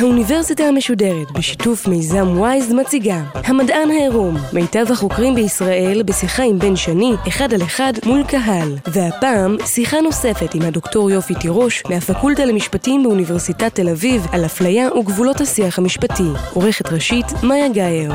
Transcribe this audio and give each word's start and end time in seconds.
האוניברסיטה 0.00 0.64
המשודרת 0.64 1.30
בשיתוף 1.30 1.88
מיזם 1.88 2.38
וויז 2.38 2.72
מציגה 2.72 3.22
המדען 3.34 3.90
העירום, 3.90 4.36
מיטב 4.52 4.86
החוקרים 4.92 5.34
בישראל 5.34 6.02
בשיחה 6.02 6.42
עם 6.42 6.58
בן 6.58 6.76
שני, 6.76 7.12
אחד 7.28 7.54
על 7.54 7.62
אחד 7.62 7.92
מול 8.06 8.24
קהל. 8.24 8.76
והפעם, 8.86 9.56
שיחה 9.66 10.00
נוספת 10.00 10.54
עם 10.54 10.62
הדוקטור 10.62 11.10
יופי 11.10 11.34
תירוש 11.34 11.82
מהפקולטה 11.90 12.44
למשפטים 12.44 13.02
באוניברסיטת 13.02 13.74
תל 13.74 13.88
אביב 13.88 14.26
על 14.32 14.44
אפליה 14.44 14.94
וגבולות 14.94 15.40
השיח 15.40 15.78
המשפטי. 15.78 16.30
עורכת 16.54 16.92
ראשית, 16.92 17.26
מאיה 17.42 17.68
גאייר. 17.68 18.12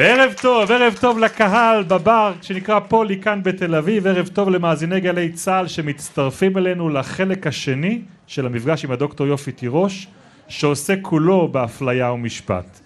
ערב 0.00 0.32
טוב, 0.42 0.72
ערב 0.72 0.96
טוב 1.00 1.18
לקהל 1.18 1.82
בבר 1.82 2.32
שנקרא 2.42 2.80
פולי 2.80 3.20
כאן 3.20 3.40
בתל 3.42 3.74
אביב, 3.74 4.06
ערב 4.06 4.28
טוב 4.28 4.48
למאזיני 4.48 5.00
גלי 5.00 5.32
צה"ל 5.32 5.66
שמצטרפים 5.66 6.58
אלינו 6.58 6.88
לחלק 6.88 7.46
השני 7.46 8.02
של 8.26 8.46
המפגש 8.46 8.84
עם 8.84 8.90
הדוקטור 8.90 9.26
יופי 9.26 9.52
תירוש 9.52 10.06
שעוסק 10.48 10.98
כולו 11.02 11.48
באפליה 11.48 12.12
ומשפט. 12.12 12.80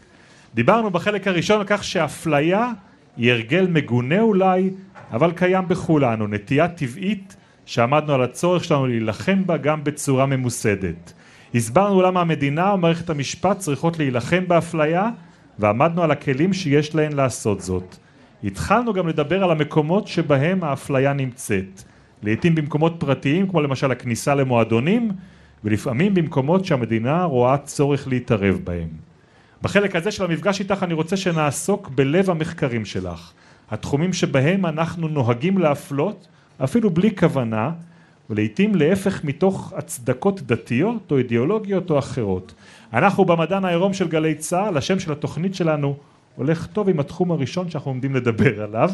דיברנו 0.54 0.90
בחלק 0.90 1.28
הראשון 1.28 1.60
על 1.60 1.66
כך 1.66 1.84
שאפליה 1.84 2.70
היא 3.16 3.32
הרגל 3.32 3.66
מגונה 3.70 4.20
אולי, 4.20 4.70
אבל 5.12 5.32
קיים 5.32 5.68
בכולנו, 5.68 6.26
נטייה 6.26 6.68
טבעית 6.68 7.36
שעמדנו 7.66 8.14
על 8.14 8.22
הצורך 8.22 8.64
שלנו 8.64 8.86
להילחם 8.86 9.46
בה 9.46 9.56
גם 9.56 9.84
בצורה 9.84 10.26
ממוסדת. 10.26 11.12
הסברנו 11.54 12.02
למה 12.02 12.20
המדינה 12.20 12.74
ומערכת 12.74 13.10
המשפט 13.10 13.58
צריכות 13.58 13.98
להילחם 13.98 14.44
באפליה 14.48 15.08
ועמדנו 15.58 16.02
על 16.02 16.10
הכלים 16.10 16.52
שיש 16.52 16.94
להן 16.94 17.12
לעשות 17.12 17.60
זאת. 17.60 17.96
התחלנו 18.44 18.92
גם 18.92 19.08
לדבר 19.08 19.44
על 19.44 19.50
המקומות 19.50 20.06
שבהם 20.06 20.64
האפליה 20.64 21.12
נמצאת, 21.12 21.82
לעתים 22.22 22.54
במקומות 22.54 22.94
פרטיים 22.98 23.48
כמו 23.48 23.60
למשל 23.60 23.90
הכניסה 23.90 24.34
למועדונים 24.34 25.10
ולפעמים 25.64 26.14
במקומות 26.14 26.64
שהמדינה 26.64 27.24
רואה 27.24 27.58
צורך 27.58 28.08
להתערב 28.08 28.58
בהם. 28.64 28.88
בחלק 29.62 29.96
הזה 29.96 30.10
של 30.10 30.24
המפגש 30.24 30.60
איתך 30.60 30.82
אני 30.82 30.94
רוצה 30.94 31.16
שנעסוק 31.16 31.88
בלב 31.88 32.30
המחקרים 32.30 32.84
שלך, 32.84 33.32
התחומים 33.70 34.12
שבהם 34.12 34.66
אנחנו 34.66 35.08
נוהגים 35.08 35.58
להפלות 35.58 36.28
אפילו 36.64 36.90
בלי 36.90 37.16
כוונה 37.16 37.70
ולעיתים 38.32 38.74
להפך 38.74 39.24
מתוך 39.24 39.72
הצדקות 39.76 40.42
דתיות 40.42 41.10
או 41.10 41.18
אידיאולוגיות 41.18 41.90
או 41.90 41.98
אחרות. 41.98 42.54
אנחנו 42.92 43.24
במדען 43.24 43.64
העירום 43.64 43.94
של 43.94 44.08
גלי 44.08 44.34
צה"ל, 44.34 44.76
השם 44.76 44.98
של 44.98 45.12
התוכנית 45.12 45.54
שלנו 45.54 45.96
הולך 46.36 46.66
טוב 46.66 46.88
עם 46.88 47.00
התחום 47.00 47.30
הראשון 47.30 47.70
שאנחנו 47.70 47.90
עומדים 47.90 48.14
לדבר 48.14 48.62
עליו. 48.62 48.90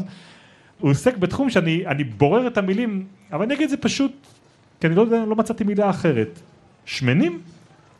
הוא 0.81 0.91
עוסק 0.91 1.16
בתחום 1.16 1.50
שאני 1.50 2.05
בורר 2.05 2.47
את 2.47 2.59
המילים, 2.59 3.05
אבל 3.33 3.42
אני 3.42 3.55
אגיד 3.55 3.64
את 3.64 3.70
זה 3.70 3.77
פשוט, 3.77 4.12
כי 4.81 4.86
אני 4.86 4.94
לא, 4.94 5.06
לא 5.06 5.36
מצאתי 5.36 5.64
מילה 5.64 5.91
אחרת. 5.91 6.41
שמנים? 6.84 7.41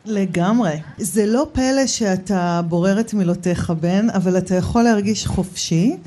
לגמרי. 0.05 0.73
זה 0.97 1.25
לא 1.25 1.47
פלא 1.51 1.87
שאתה 1.87 2.61
בורר 2.67 2.99
את 2.99 3.13
מילותיך 3.13 3.69
בן, 3.69 4.09
אבל 4.09 4.37
אתה 4.37 4.55
יכול 4.55 4.83
להרגיש 4.83 5.27
חופשי. 5.27 5.97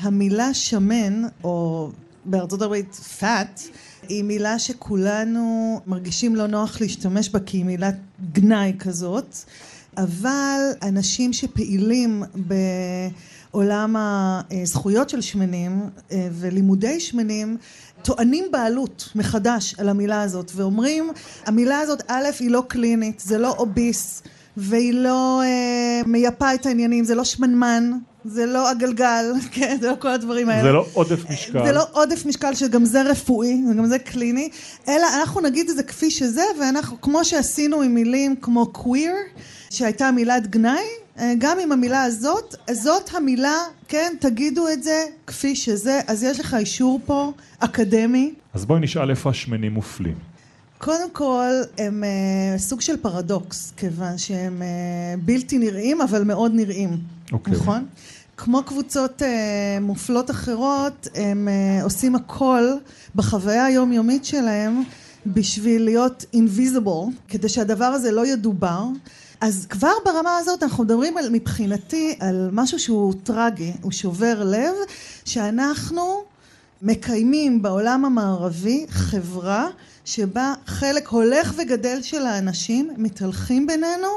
המילה 0.00 0.54
שמן, 0.54 1.22
או 1.44 1.88
בארצות 2.24 2.62
הברית 2.62 3.00
fat, 3.20 3.60
היא 4.08 4.24
מילה 4.24 4.58
שכולנו 4.58 5.80
מרגישים 5.86 6.36
לא 6.36 6.46
נוח 6.46 6.80
להשתמש 6.80 7.28
בה 7.28 7.40
כי 7.40 7.56
היא 7.56 7.64
מילת 7.64 7.96
גנאי 8.32 8.72
כזאת, 8.78 9.36
אבל 9.96 10.60
אנשים 10.82 11.32
שפעילים 11.32 12.22
בעולם 12.34 13.96
הזכויות 13.98 15.08
של 15.08 15.20
שמנים 15.20 15.82
אה, 16.12 16.28
ולימודי 16.32 17.00
שמנים 17.00 17.56
טוענים 18.02 18.44
בעלות 18.50 19.08
מחדש 19.14 19.74
על 19.78 19.88
המילה 19.88 20.22
הזאת 20.22 20.52
ואומרים 20.54 21.10
המילה 21.46 21.78
הזאת 21.78 22.02
א' 22.08 22.24
היא 22.40 22.50
לא 22.50 22.62
קלינית, 22.68 23.20
זה 23.20 23.38
לא 23.38 23.50
אוביס 23.58 24.22
והיא 24.56 24.94
לא 24.94 25.42
אה, 25.44 26.02
מייפה 26.06 26.54
את 26.54 26.66
העניינים, 26.66 27.04
זה 27.04 27.14
לא 27.14 27.24
שמנמן, 27.24 27.90
זה 28.24 28.46
לא 28.46 28.70
הגלגל, 28.70 29.24
כן, 29.52 29.76
זה 29.80 29.90
לא 29.90 29.96
כל 29.98 30.08
הדברים 30.08 30.48
האלה. 30.48 30.62
זה 30.62 30.72
לא 30.72 30.86
עודף 30.92 31.30
משקל. 31.30 31.66
זה 31.66 31.72
לא 31.72 31.82
עודף 31.92 32.26
משקל 32.26 32.54
שגם 32.54 32.84
זה 32.84 33.02
רפואי, 33.02 33.62
וגם 33.70 33.86
זה 33.86 33.98
קליני, 33.98 34.48
אלא 34.88 35.06
אנחנו 35.20 35.40
נגיד 35.40 35.70
את 35.70 35.76
זה 35.76 35.82
כפי 35.82 36.10
שזה, 36.10 36.42
ואנחנו, 36.60 37.00
כמו 37.00 37.24
שעשינו 37.24 37.82
עם 37.82 37.94
מילים 37.94 38.36
כמו 38.36 38.66
קוויר, 38.66 39.12
שהייתה 39.70 40.10
מילת 40.10 40.46
גנאי, 40.46 40.84
אה, 41.18 41.32
גם 41.38 41.58
עם 41.62 41.72
המילה 41.72 42.02
הזאת, 42.02 42.54
זאת 42.70 43.14
המילה, 43.14 43.56
כן, 43.88 44.12
תגידו 44.20 44.68
את 44.68 44.82
זה 44.82 45.04
כפי 45.26 45.56
שזה, 45.56 46.00
אז 46.06 46.22
יש 46.22 46.40
לך 46.40 46.56
אישור 46.58 47.00
פה, 47.06 47.32
אקדמי. 47.58 48.34
אז 48.54 48.64
בואי 48.64 48.80
נשאל 48.80 49.10
איפה 49.10 49.30
השמנים 49.30 49.74
מופלים. 49.74 50.14
קודם 50.78 51.10
כל, 51.12 51.50
הם 51.78 52.04
uh, 52.04 52.58
סוג 52.58 52.80
של 52.80 52.96
פרדוקס, 52.96 53.72
כיוון 53.76 54.18
שהם 54.18 54.62
uh, 54.62 55.20
בלתי 55.24 55.58
נראים, 55.58 56.00
אבל 56.00 56.24
מאוד 56.24 56.52
נראים. 56.54 56.90
אוקיי. 57.32 57.54
נכון? 57.54 57.86
כמו 58.36 58.62
קבוצות 58.62 59.22
uh, 59.22 59.24
מופלות 59.80 60.30
אחרות, 60.30 61.08
הם 61.14 61.48
uh, 61.48 61.84
עושים 61.84 62.14
הכל 62.14 62.62
בחוויה 63.14 63.64
היומיומית 63.64 64.24
שלהם 64.24 64.82
בשביל 65.26 65.84
להיות 65.84 66.24
invisible, 66.34 67.12
כדי 67.28 67.48
שהדבר 67.48 67.84
הזה 67.84 68.12
לא 68.12 68.26
ידובר. 68.26 68.84
אז 69.40 69.66
כבר 69.70 69.92
ברמה 70.04 70.36
הזאת 70.36 70.62
אנחנו 70.62 70.84
מדברים 70.84 71.16
על, 71.16 71.28
מבחינתי 71.32 72.16
על 72.20 72.48
משהו 72.52 72.78
שהוא 72.78 73.14
טרגי, 73.22 73.72
הוא 73.82 73.92
שובר 73.92 74.44
לב, 74.44 74.74
שאנחנו 75.24 76.22
מקיימים 76.82 77.62
בעולם 77.62 78.04
המערבי 78.04 78.86
חברה 78.88 79.68
שבה 80.04 80.54
חלק 80.66 81.08
הולך 81.08 81.54
וגדל 81.58 82.02
של 82.02 82.26
האנשים 82.26 82.90
מתהלכים 82.96 83.66
בינינו 83.66 84.08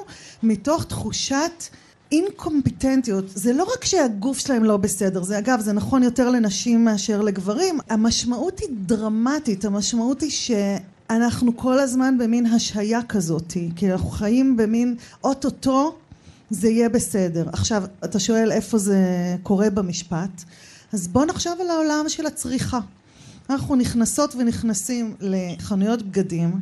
מתוך 0.43 0.83
תחושת 0.83 1.63
אינקומפיטנטיות. 2.13 3.25
זה 3.35 3.53
לא 3.53 3.63
רק 3.73 3.85
שהגוף 3.85 4.39
שלהם 4.39 4.63
לא 4.63 4.77
בסדר, 4.77 5.23
זה 5.23 5.39
אגב, 5.39 5.59
זה 5.59 5.73
נכון 5.73 6.03
יותר 6.03 6.29
לנשים 6.29 6.85
מאשר 6.85 7.21
לגברים, 7.21 7.79
המשמעות 7.89 8.59
היא 8.59 8.69
דרמטית, 8.71 9.65
המשמעות 9.65 10.21
היא 10.21 10.31
ש... 10.31 10.51
אנחנו 11.09 11.57
כל 11.57 11.79
הזמן 11.79 12.17
במין 12.17 12.45
השהיה 12.45 13.03
כזאת, 13.03 13.53
כי 13.75 13.91
אנחנו 13.91 14.09
חיים 14.09 14.57
במין 14.57 14.95
אוטוטו 15.23 15.95
זה 16.49 16.69
יהיה 16.69 16.89
בסדר. 16.89 17.49
עכשיו, 17.53 17.83
אתה 18.05 18.19
שואל 18.19 18.51
איפה 18.51 18.77
זה 18.77 18.97
קורה 19.43 19.69
במשפט, 19.69 20.43
אז 20.93 21.07
בוא 21.07 21.25
נחשוב 21.25 21.53
על 21.61 21.69
העולם 21.69 22.05
של 22.07 22.25
הצריכה. 22.25 22.79
אנחנו 23.49 23.75
נכנסות 23.75 24.35
ונכנסים 24.35 25.15
לחנויות 25.19 26.01
בגדים 26.01 26.59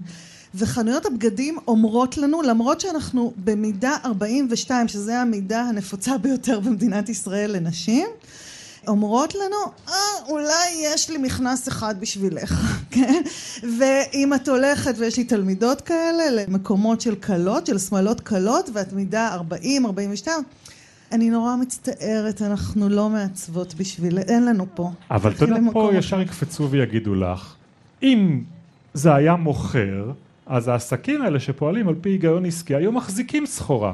וחנויות 0.56 1.06
הבגדים 1.06 1.57
אומרות 1.67 2.17
לנו 2.17 2.41
למרות 2.41 2.81
שאנחנו 2.81 3.34
במידה 3.38 3.97
42 4.06 4.88
שזה 4.88 5.19
המידה 5.19 5.62
הנפוצה 5.62 6.17
ביותר 6.17 6.59
במדינת 6.59 7.09
ישראל 7.09 7.51
לנשים 7.51 8.07
אומרות 8.88 9.35
לנו, 9.35 9.73
אה, 9.90 9.94
אולי 10.29 10.69
יש 10.84 11.09
לי 11.09 11.17
מכנס 11.17 11.67
אחד 11.67 11.95
בשבילך, 12.00 12.53
כן? 12.94 13.22
ואם 13.78 14.34
את 14.34 14.47
הולכת, 14.47 14.94
ויש 14.97 15.17
לי 15.17 15.23
תלמידות 15.23 15.81
כאלה, 15.81 16.23
למקומות 16.31 17.01
של 17.01 17.16
כלות, 17.16 17.66
של 17.66 17.78
שמאלות 17.78 18.22
כלות, 18.22 18.69
ואת 18.73 18.94
מידה 18.94 19.34
40, 19.34 19.85
42, 19.85 20.44
אני 21.11 21.29
נורא 21.29 21.56
מצטערת, 21.56 22.41
אנחנו 22.41 22.90
לא 22.90 23.09
מעצבות 23.09 23.73
בשביל... 23.73 24.17
אין 24.17 24.45
לנו 24.45 24.66
פה. 24.75 24.91
אבל 25.11 25.31
אתה 25.31 25.45
יודע, 25.45 25.56
פה 25.72 25.90
ישר 25.94 26.22
יקפצו 26.22 26.69
ויגידו 26.69 27.16
לך, 27.16 27.53
אם 28.03 28.44
זה 28.94 29.16
היה 29.16 29.35
מוכר, 29.35 30.11
אז 30.51 30.67
העסקים 30.67 31.22
האלה 31.22 31.39
שפועלים 31.39 31.88
על 31.88 31.95
פי 32.01 32.09
היגיון 32.09 32.45
עסקי 32.45 32.75
היו 32.75 32.91
מחזיקים 32.91 33.45
סחורה. 33.45 33.94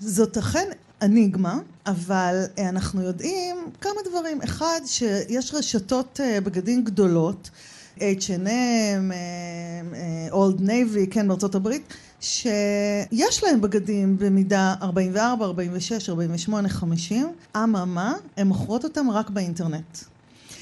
זאת 0.00 0.36
אכן 0.36 0.68
אניגמה, 1.02 1.58
אבל 1.86 2.44
אה, 2.58 2.68
אנחנו 2.68 3.02
יודעים 3.02 3.56
כמה 3.80 4.00
דברים. 4.10 4.42
אחד, 4.42 4.80
שיש 4.86 5.54
רשתות 5.54 6.20
אה, 6.22 6.40
בגדים 6.40 6.84
גדולות, 6.84 7.50
H&M, 7.98 9.12
אולד 10.30 10.60
נייבי, 10.60 11.06
כן, 11.06 11.28
בארצות 11.28 11.54
הברית, 11.54 11.94
שיש 12.20 13.44
להם 13.44 13.60
בגדים 13.60 14.18
במידה 14.18 14.74
44, 14.82 15.44
46, 15.44 16.08
48, 16.08 16.68
50, 16.68 17.32
אממה, 17.56 18.14
הן 18.36 18.46
מוכרות 18.46 18.84
אותם 18.84 19.10
רק 19.10 19.30
באינטרנט. 19.30 19.98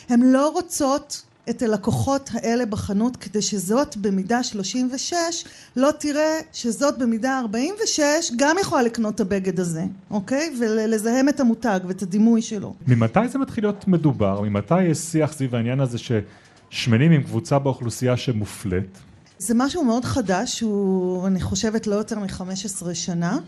הן 0.09 0.23
לא 0.23 0.49
רוצות 0.49 1.25
את 1.51 1.63
הלקוחות 1.63 2.31
האלה 2.33 2.67
בחנות 2.67 3.17
כדי 3.17 3.43
שזאת 3.43 3.97
במידה 3.97 4.43
36 4.43 5.45
לא 5.77 5.91
תראה 5.99 6.39
שזאת 6.53 6.99
במידה 6.99 7.39
46 7.39 8.03
גם 8.37 8.57
יכולה 8.61 8.83
לקנות 8.83 9.15
את 9.15 9.21
הבגד 9.21 9.61
הזה, 9.61 9.85
אוקיי? 10.11 10.55
ולזהם 10.61 11.29
את 11.29 11.41
המותג 11.41 11.81
ואת 11.87 12.03
הדימוי 12.03 12.43
שלו. 12.43 12.75
ממתי 12.87 13.29
זה 13.29 13.39
מתחיל 13.39 13.65
להיות 13.65 13.89
מדובר? 13.89 14.41
ממתי 14.41 14.83
יש 14.83 14.99
שיח 14.99 15.33
סביב 15.33 15.55
העניין 15.55 15.81
הזה 15.81 15.99
ששמנים 15.99 17.13
עם 17.13 17.23
קבוצה 17.23 17.59
באוכלוסייה 17.59 18.17
שמופלית? 18.17 18.99
זה 19.39 19.55
משהו 19.57 19.85
מאוד 19.85 20.05
חדש, 20.05 20.61
הוא 20.61 21.27
אני 21.27 21.41
חושבת 21.41 21.87
לא 21.87 21.95
יותר 21.95 22.19
מ-15 22.19 22.95
שנה. 22.95 23.39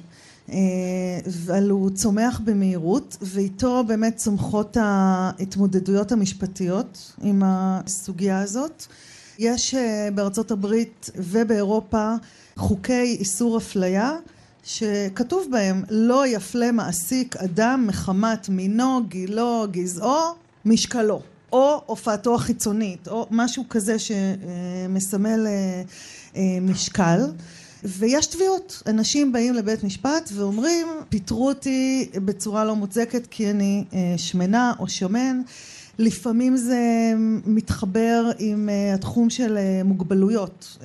אבל 0.49 1.71
הוא 1.71 1.91
צומח 1.91 2.41
במהירות 2.45 3.17
ואיתו 3.23 3.85
באמת 3.87 4.17
צומחות 4.17 4.77
ההתמודדויות 4.81 6.13
המשפטיות 6.13 7.13
עם 7.23 7.43
הסוגיה 7.45 8.41
הזאת. 8.41 8.87
יש 9.39 9.75
בארצות 10.15 10.51
הברית 10.51 11.11
ובאירופה 11.17 12.15
חוקי 12.57 13.17
איסור 13.21 13.59
אפליה 13.59 14.13
שכתוב 14.65 15.47
בהם 15.51 15.85
לא 15.91 16.27
יפלה 16.27 16.73
מעסיק 16.73 17.37
אדם 17.37 17.85
מחמת 17.87 18.49
מינו, 18.49 19.01
גילו, 19.09 19.67
גזעו, 19.71 20.35
משקלו 20.65 21.21
או 21.53 21.83
הופעתו 21.87 22.35
החיצונית 22.35 23.09
או 23.09 23.27
משהו 23.31 23.65
כזה 23.69 23.97
שמסמל 23.99 25.47
משקל 26.61 27.21
ויש 27.85 28.27
תביעות, 28.27 28.83
אנשים 28.87 29.33
באים 29.33 29.55
לבית 29.55 29.85
משפט 29.85 30.31
ואומרים 30.35 30.87
פיטרו 31.09 31.49
אותי 31.49 32.11
בצורה 32.15 32.65
לא 32.65 32.77
מוצדקת 32.77 33.27
כי 33.31 33.51
אני 33.51 33.85
שמנה 34.17 34.73
או 34.79 34.89
שמן. 34.89 35.41
לפעמים 35.99 36.57
זה 36.57 37.13
מתחבר 37.47 38.31
עם 38.39 38.69
התחום 38.95 39.31
של 39.31 39.59
מוגבלויות, 39.85 40.79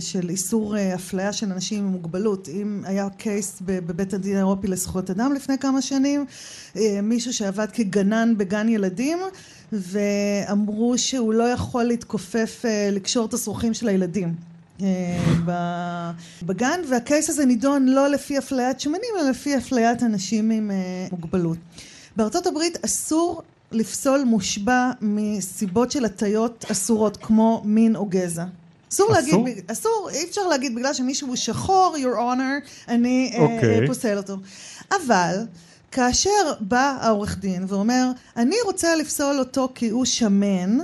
של 0.00 0.30
איסור 0.30 0.76
אפליה 0.94 1.32
של 1.32 1.52
אנשים 1.52 1.84
עם 1.84 1.90
מוגבלות. 1.90 2.48
אם 2.48 2.82
היה 2.84 3.08
קייס 3.10 3.62
בבית 3.64 4.14
הדין 4.14 4.34
האירופי 4.34 4.66
לזכויות 4.66 5.10
אדם 5.10 5.32
לפני 5.32 5.58
כמה 5.58 5.82
שנים, 5.82 6.24
מישהו 7.02 7.32
שעבד 7.32 7.66
כגנן 7.72 8.34
בגן 8.36 8.68
ילדים 8.68 9.18
ואמרו 9.72 10.98
שהוא 10.98 11.34
לא 11.34 11.44
יכול 11.44 11.84
להתכופף, 11.84 12.64
לקשור 12.92 13.26
את 13.26 13.34
השרוכים 13.34 13.74
של 13.74 13.88
הילדים 13.88 14.47
בגן 16.42 16.80
והקייס 16.88 17.30
הזה 17.30 17.46
נידון 17.46 17.88
לא 17.88 18.08
לפי 18.08 18.38
אפליית 18.38 18.80
שמנים 18.80 19.10
אלא 19.20 19.30
לפי 19.30 19.56
אפליית 19.56 20.02
אנשים 20.02 20.50
עם 20.50 20.70
מוגבלות. 21.12 21.58
בארצות 22.16 22.46
הברית 22.46 22.84
אסור 22.84 23.42
לפסול 23.72 24.24
מושבע 24.24 24.90
מסיבות 25.00 25.90
של 25.90 26.04
הטיות 26.04 26.64
אסורות 26.70 27.16
כמו 27.16 27.62
מין 27.64 27.96
או 27.96 28.06
גזע. 28.06 28.44
אסור 28.92 29.10
להגיד, 29.12 29.34
אסור, 29.66 30.08
אי 30.12 30.24
אפשר 30.24 30.46
להגיד 30.46 30.74
בגלל 30.74 30.94
שמישהו 30.94 31.28
הוא 31.28 31.36
שחור, 31.36 31.96
your 31.96 32.16
honor, 32.18 32.88
אני 32.88 33.32
אוקיי. 33.38 33.86
פוסל 33.86 34.16
אותו. 34.16 34.36
אבל 34.90 35.44
כאשר 35.92 36.52
בא 36.60 36.96
העורך 37.00 37.38
דין 37.38 37.64
ואומר 37.68 38.10
אני 38.36 38.56
רוצה 38.64 38.96
לפסול 38.96 39.38
אותו 39.38 39.68
כי 39.74 39.88
הוא 39.88 40.04
שמן 40.04 40.78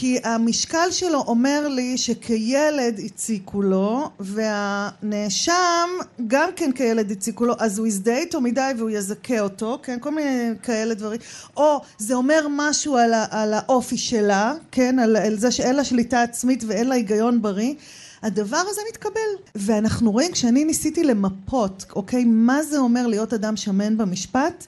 כי 0.00 0.18
המשקל 0.24 0.90
שלו 0.90 1.24
אומר 1.26 1.68
לי 1.68 1.98
שכילד 1.98 3.00
הציקו 3.04 3.62
לו 3.62 4.10
והנאשם 4.20 5.88
גם 6.26 6.48
כן 6.56 6.72
כילד 6.72 7.10
הציקו 7.10 7.44
לו 7.44 7.54
אז 7.58 7.78
הוא 7.78 7.86
יזדהה 7.86 8.18
איתו 8.18 8.40
מדי 8.40 8.70
והוא 8.78 8.90
יזכה 8.90 9.40
אותו 9.40 9.78
כן? 9.82 9.98
כל 10.00 10.10
מיני 10.10 10.50
כאלה 10.62 10.94
דברים. 10.94 11.20
או 11.56 11.80
זה 11.98 12.14
אומר 12.14 12.46
משהו 12.50 12.96
על, 12.96 13.14
על 13.30 13.54
האופי 13.54 13.96
שלה 13.96 14.54
כן? 14.70 14.98
על, 14.98 15.16
על 15.16 15.38
זה 15.38 15.50
שאין 15.50 15.76
לה 15.76 15.84
שליטה 15.84 16.22
עצמית 16.22 16.64
ואין 16.66 16.88
לה 16.88 16.94
היגיון 16.94 17.42
בריא 17.42 17.74
הדבר 18.22 18.62
הזה 18.68 18.80
מתקבל 18.90 19.30
ואנחנו 19.54 20.10
רואים 20.12 20.32
כשאני 20.32 20.64
ניסיתי 20.64 21.04
למפות 21.04 21.84
אוקיי 21.96 22.24
מה 22.24 22.62
זה 22.62 22.78
אומר 22.78 23.06
להיות 23.06 23.34
אדם 23.34 23.56
שמן 23.56 23.96
במשפט 23.96 24.66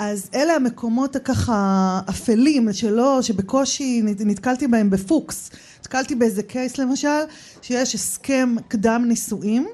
אז 0.00 0.30
אלה 0.34 0.54
המקומות 0.54 1.16
הככה 1.16 2.00
אפלים 2.10 2.72
שלא, 2.72 3.22
שבקושי 3.22 4.02
נתקלתי 4.02 4.66
בהם 4.66 4.90
בפוקס. 4.90 5.50
נתקלתי 5.80 6.14
באיזה 6.14 6.42
קייס 6.42 6.78
למשל, 6.78 7.18
שיש 7.62 7.94
הסכם 7.94 8.56
קדם 8.68 9.04
נישואים, 9.08 9.68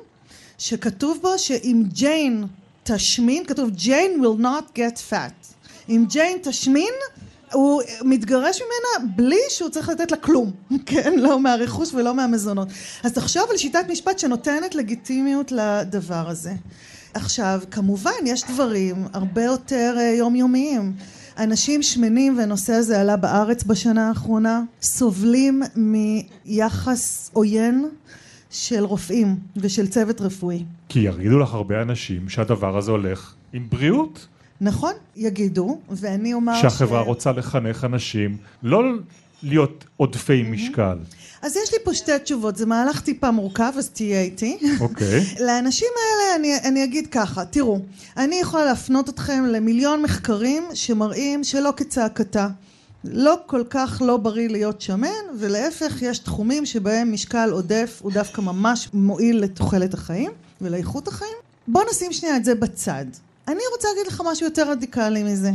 שכתוב 0.58 1.18
בו 1.22 1.38
שאם 1.38 1.82
ג'יין 1.88 2.44
תשמין, 2.82 3.44
כתוב 3.46 3.70
ג'יין 3.70 4.20
will 4.24 4.42
not 4.42 4.78
get 4.78 5.10
fat. 5.10 5.54
אם 5.88 6.04
ג'יין 6.08 6.38
תשמין, 6.42 6.92
הוא 7.52 7.82
מתגרש 8.04 8.60
ממנה 8.60 9.12
בלי 9.16 9.40
שהוא 9.48 9.70
צריך 9.70 9.88
לתת 9.88 10.10
לה 10.10 10.16
כלום, 10.16 10.52
כן? 10.86 11.14
לא 11.18 11.40
מהרכוש 11.40 11.94
ולא 11.94 12.14
מהמזונות. 12.14 12.68
אז 13.02 13.12
תחשוב 13.12 13.42
על 13.50 13.56
שיטת 13.56 13.84
משפט 13.90 14.18
שנותנת 14.18 14.74
לגיטימיות 14.74 15.52
לדבר 15.52 16.28
הזה. 16.28 16.52
עכשיו, 17.14 17.60
כמובן 17.70 18.10
יש 18.24 18.44
דברים 18.44 19.04
הרבה 19.12 19.44
יותר 19.44 19.96
יומיומיים. 20.18 20.92
אנשים 21.38 21.82
שמנים, 21.82 22.38
והנושא 22.38 22.72
הזה 22.72 23.00
עלה 23.00 23.16
בארץ 23.16 23.64
בשנה 23.64 24.08
האחרונה, 24.08 24.62
סובלים 24.82 25.62
מיחס 25.76 27.30
עוין 27.32 27.88
של 28.50 28.84
רופאים 28.84 29.36
ושל 29.56 29.86
צוות 29.86 30.20
רפואי. 30.20 30.64
כי 30.88 30.98
יגידו 30.98 31.38
לך 31.38 31.54
הרבה 31.54 31.82
אנשים 31.82 32.28
שהדבר 32.28 32.76
הזה 32.78 32.90
הולך 32.90 33.34
עם 33.52 33.66
בריאות. 33.70 34.26
נכון, 34.60 34.92
יגידו, 35.16 35.78
ואני 35.90 36.34
אומר 36.34 36.56
שהחברה 36.62 37.04
ש... 37.04 37.06
רוצה 37.06 37.32
לחנך 37.32 37.84
אנשים 37.84 38.36
לא 38.62 38.82
להיות 39.42 39.84
עודפי 39.96 40.42
משקל. 40.42 40.98
אז 41.42 41.56
יש 41.56 41.72
לי 41.72 41.78
פה 41.84 41.94
שתי 41.94 42.18
תשובות, 42.24 42.56
זה 42.56 42.66
מהלך 42.66 43.00
טיפה 43.00 43.30
מורכב, 43.30 43.72
אז 43.78 43.90
תהיה 43.90 44.20
איתי. 44.20 44.58
אוקיי. 44.80 45.20
Okay. 45.20 45.42
לאנשים 45.46 45.88
האלה 45.96 46.36
אני, 46.36 46.68
אני 46.68 46.84
אגיד 46.84 47.06
ככה, 47.06 47.44
תראו, 47.44 47.80
אני 48.16 48.36
יכולה 48.36 48.64
להפנות 48.64 49.08
אתכם 49.08 49.44
למיליון 49.48 50.02
מחקרים 50.02 50.64
שמראים 50.74 51.44
שלא 51.44 51.72
כצעקתה. 51.76 52.48
לא 53.04 53.34
כל 53.46 53.62
כך 53.70 54.02
לא 54.04 54.16
בריא 54.16 54.48
להיות 54.48 54.80
שמן, 54.80 55.08
ולהפך 55.38 56.02
יש 56.02 56.18
תחומים 56.18 56.66
שבהם 56.66 57.12
משקל 57.12 57.50
עודף 57.52 57.98
הוא 58.02 58.12
דווקא 58.12 58.40
ממש 58.40 58.88
מועיל 58.92 59.40
לתוחלת 59.40 59.94
החיים 59.94 60.30
ולאיכות 60.60 61.08
החיים. 61.08 61.36
בוא 61.68 61.82
נשים 61.90 62.12
שנייה 62.12 62.36
את 62.36 62.44
זה 62.44 62.54
בצד. 62.54 63.04
אני 63.48 63.60
רוצה 63.72 63.88
להגיד 63.88 64.12
לך 64.12 64.22
משהו 64.24 64.46
יותר 64.46 64.70
רדיקלי 64.70 65.22
מזה. 65.22 65.50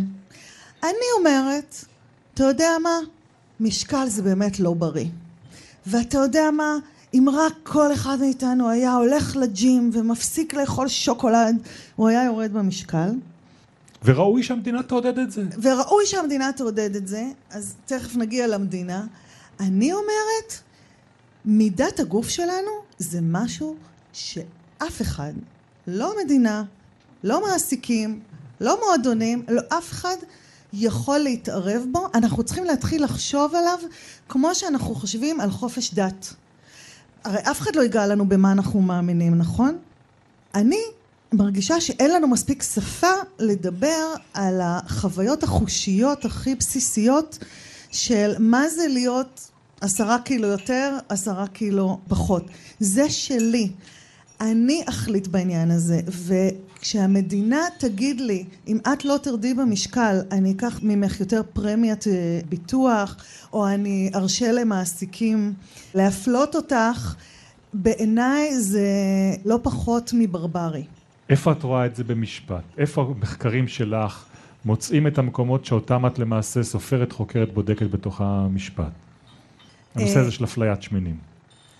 אני 0.83 1.07
אומרת, 1.19 1.75
אתה 2.33 2.43
יודע 2.43 2.69
מה? 2.83 2.99
משקל 3.59 4.07
זה 4.07 4.21
באמת 4.21 4.59
לא 4.59 4.73
בריא. 4.73 5.07
ואתה 5.87 6.17
יודע 6.17 6.51
מה? 6.51 6.77
אם 7.13 7.25
רק 7.33 7.53
כל 7.63 7.93
אחד 7.93 8.19
מאיתנו 8.19 8.69
היה 8.69 8.93
הולך 8.93 9.35
לג'ים 9.35 9.89
ומפסיק 9.93 10.53
לאכול 10.53 10.87
שוקולד, 10.87 11.57
הוא 11.95 12.07
היה 12.07 12.23
יורד 12.23 12.53
במשקל. 12.53 13.09
וראוי 14.05 14.43
שהמדינה 14.43 14.83
תעודד 14.83 15.19
את 15.19 15.31
זה. 15.31 15.43
וראוי 15.61 16.05
שהמדינה 16.05 16.51
תעודד 16.51 16.95
את 16.95 17.07
זה, 17.07 17.23
אז 17.49 17.75
תכף 17.85 18.15
נגיע 18.15 18.47
למדינה. 18.47 19.05
אני 19.59 19.93
אומרת, 19.93 20.53
מידת 21.45 21.99
הגוף 21.99 22.29
שלנו 22.29 22.71
זה 22.97 23.19
משהו 23.21 23.75
שאף 24.13 25.01
אחד, 25.01 25.33
לא 25.87 26.13
המדינה, 26.19 26.63
לא 27.23 27.41
מעסיקים, 27.47 28.19
לא 28.61 28.77
מועדונים, 28.85 29.43
לא 29.47 29.61
אף 29.69 29.91
אחד 29.91 30.15
יכול 30.73 31.17
להתערב 31.17 31.85
בו, 31.91 32.07
אנחנו 32.13 32.43
צריכים 32.43 32.63
להתחיל 32.63 33.03
לחשוב 33.03 33.55
עליו 33.55 33.77
כמו 34.29 34.55
שאנחנו 34.55 34.95
חושבים 34.95 35.39
על 35.39 35.51
חופש 35.51 35.93
דת. 35.93 36.33
הרי 37.23 37.39
אף 37.39 37.61
אחד 37.61 37.75
לא 37.75 37.81
ייגע 37.81 38.07
לנו 38.07 38.29
במה 38.29 38.51
אנחנו 38.51 38.81
מאמינים, 38.81 39.37
נכון? 39.37 39.77
אני 40.55 40.81
מרגישה 41.33 41.81
שאין 41.81 42.11
לנו 42.11 42.27
מספיק 42.27 42.63
שפה 42.63 43.13
לדבר 43.39 44.13
על 44.33 44.61
החוויות 44.63 45.43
החושיות 45.43 46.25
הכי 46.25 46.55
בסיסיות 46.55 47.37
של 47.91 48.33
מה 48.39 48.69
זה 48.69 48.87
להיות 48.87 49.49
עשרה 49.81 50.19
קילו 50.19 50.47
יותר, 50.47 50.97
עשרה 51.09 51.47
קילו 51.47 51.99
פחות. 52.07 52.43
זה 52.79 53.09
שלי. 53.09 53.71
אני 54.41 54.83
אחליט 54.89 55.27
בעניין 55.27 55.71
הזה, 55.71 55.99
וכשהמדינה 56.81 57.61
תגיד 57.77 58.21
לי, 58.21 58.45
אם 58.67 58.77
את 58.93 59.05
לא 59.05 59.17
תרדי 59.23 59.53
במשקל, 59.53 60.19
אני 60.31 60.51
אקח 60.51 60.79
ממך 60.83 61.19
יותר 61.19 61.41
פרמיית 61.53 62.05
ביטוח, 62.49 63.15
או 63.53 63.67
אני 63.67 64.11
ארשה 64.15 64.51
למעסיקים 64.51 65.53
להפלות 65.95 66.55
אותך, 66.55 67.15
בעיניי 67.73 68.59
זה 68.59 68.87
לא 69.45 69.59
פחות 69.63 70.11
מברברי. 70.13 70.83
איפה 71.29 71.51
את 71.51 71.63
רואה 71.63 71.85
את 71.85 71.95
זה 71.95 72.03
במשפט? 72.03 72.63
איפה 72.77 73.01
המחקרים 73.01 73.67
שלך 73.67 74.25
מוצאים 74.65 75.07
את 75.07 75.17
המקומות 75.17 75.65
שאותם 75.65 76.05
את 76.05 76.19
למעשה 76.19 76.63
סופרת, 76.63 77.11
חוקרת, 77.11 77.53
בודקת 77.53 77.91
בתוך 77.91 78.21
המשפט? 78.21 78.91
הנושא 79.95 80.19
הזה 80.19 80.31
של 80.31 80.43
אפליית 80.43 80.83
שמנים. 80.83 81.30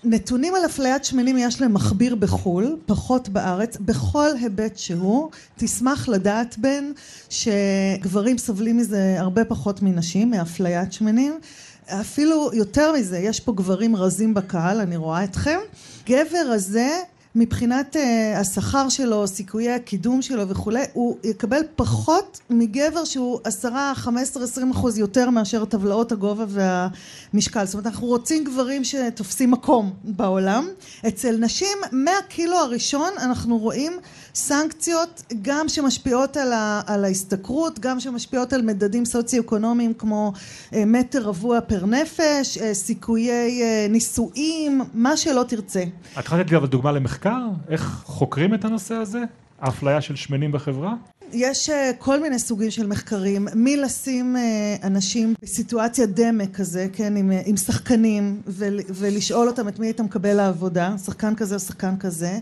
נתונים 0.04 0.54
על 0.54 0.64
אפליית 0.66 1.04
שמנים 1.04 1.38
יש 1.38 1.60
להם 1.60 1.74
מכביר 1.74 2.14
בחו"ל, 2.14 2.76
פחות 2.86 3.28
בארץ, 3.28 3.76
בכל 3.76 4.28
היבט 4.40 4.78
שהוא. 4.78 5.30
תשמח 5.56 6.08
לדעת 6.08 6.58
בן 6.58 6.92
שגברים 7.30 8.38
סובלים 8.38 8.76
מזה 8.76 9.16
הרבה 9.18 9.44
פחות 9.44 9.82
מנשים, 9.82 10.30
מאפליית 10.30 10.92
שמנים. 10.92 11.38
אפילו 11.86 12.50
יותר 12.52 12.92
מזה, 12.92 13.18
יש 13.18 13.40
פה 13.40 13.52
גברים 13.52 13.96
רזים 13.96 14.34
בקהל, 14.34 14.80
אני 14.80 14.96
רואה 14.96 15.24
אתכם. 15.24 15.58
גבר 16.06 16.46
רזה 16.48 16.90
מבחינת 17.34 17.96
uh, 17.96 18.38
השכר 18.38 18.88
שלו, 18.88 19.26
סיכויי 19.26 19.72
הקידום 19.72 20.22
שלו 20.22 20.48
וכולי, 20.48 20.84
הוא 20.92 21.16
יקבל 21.24 21.60
פחות 21.76 22.40
מגבר 22.50 23.04
שהוא 23.04 23.40
עשרה, 23.44 23.92
חמש 23.94 24.22
עשרה, 24.22 24.44
עשרים 24.44 24.70
אחוז 24.70 24.98
יותר 24.98 25.30
מאשר 25.30 25.64
טבלאות 25.64 26.12
הגובה 26.12 26.44
והמשקל. 26.48 27.64
זאת 27.64 27.74
אומרת, 27.74 27.86
אנחנו 27.86 28.06
רוצים 28.06 28.44
גברים 28.44 28.84
שתופסים 28.84 29.50
מקום 29.50 29.92
בעולם. 30.04 30.68
אצל 31.08 31.36
נשים, 31.36 31.78
מהקילו 31.92 32.56
הראשון 32.56 33.10
אנחנו 33.18 33.58
רואים 33.58 33.92
סנקציות 34.34 35.22
גם 35.42 35.68
שמשפיעות 35.68 36.36
על, 36.36 36.52
ה, 36.52 36.80
על 36.86 37.04
ההשתכרות, 37.04 37.78
גם 37.78 38.00
שמשפיעות 38.00 38.52
על 38.52 38.62
מדדים 38.62 39.04
סוציו-אקונומיים 39.04 39.94
כמו 39.94 40.32
אה, 40.74 40.84
מטר 40.86 41.22
רבוע 41.22 41.60
פר 41.60 41.86
נפש, 41.86 42.58
אה, 42.58 42.74
סיכויי 42.74 43.62
אה, 43.62 43.86
נישואים, 43.90 44.80
מה 44.94 45.16
שלא 45.16 45.44
תרצה. 45.48 45.82
את 46.18 46.24
יכולה 46.24 46.40
לתת 46.40 46.50
לי 46.50 46.56
אבל 46.56 46.66
דוגמה 46.66 46.92
למחקר? 46.92 47.40
איך 47.68 48.02
חוקרים 48.04 48.54
את 48.54 48.64
הנושא 48.64 48.94
הזה? 48.94 49.22
האפליה 49.60 50.00
של 50.00 50.16
שמנים 50.16 50.52
בחברה? 50.52 50.94
יש 51.32 51.70
אה, 51.70 51.90
כל 51.98 52.20
מיני 52.20 52.38
סוגים 52.38 52.70
של 52.70 52.86
מחקרים, 52.86 53.48
מלשים 53.54 54.36
אה, 54.36 54.76
אנשים 54.82 55.34
בסיטואציה 55.42 56.06
דמה 56.06 56.46
כזה, 56.46 56.86
כן, 56.92 57.16
עם, 57.16 57.32
אה, 57.32 57.42
עם 57.46 57.56
שחקנים, 57.56 58.42
ולשאול 58.88 59.48
אותם 59.48 59.68
את 59.68 59.78
מי 59.78 59.86
היית 59.86 60.00
מקבל 60.00 60.34
לעבודה, 60.34 60.94
שחקן 61.04 61.34
כזה 61.34 61.54
או 61.54 61.60
שחקן 61.60 61.96
כזה. 61.96 62.38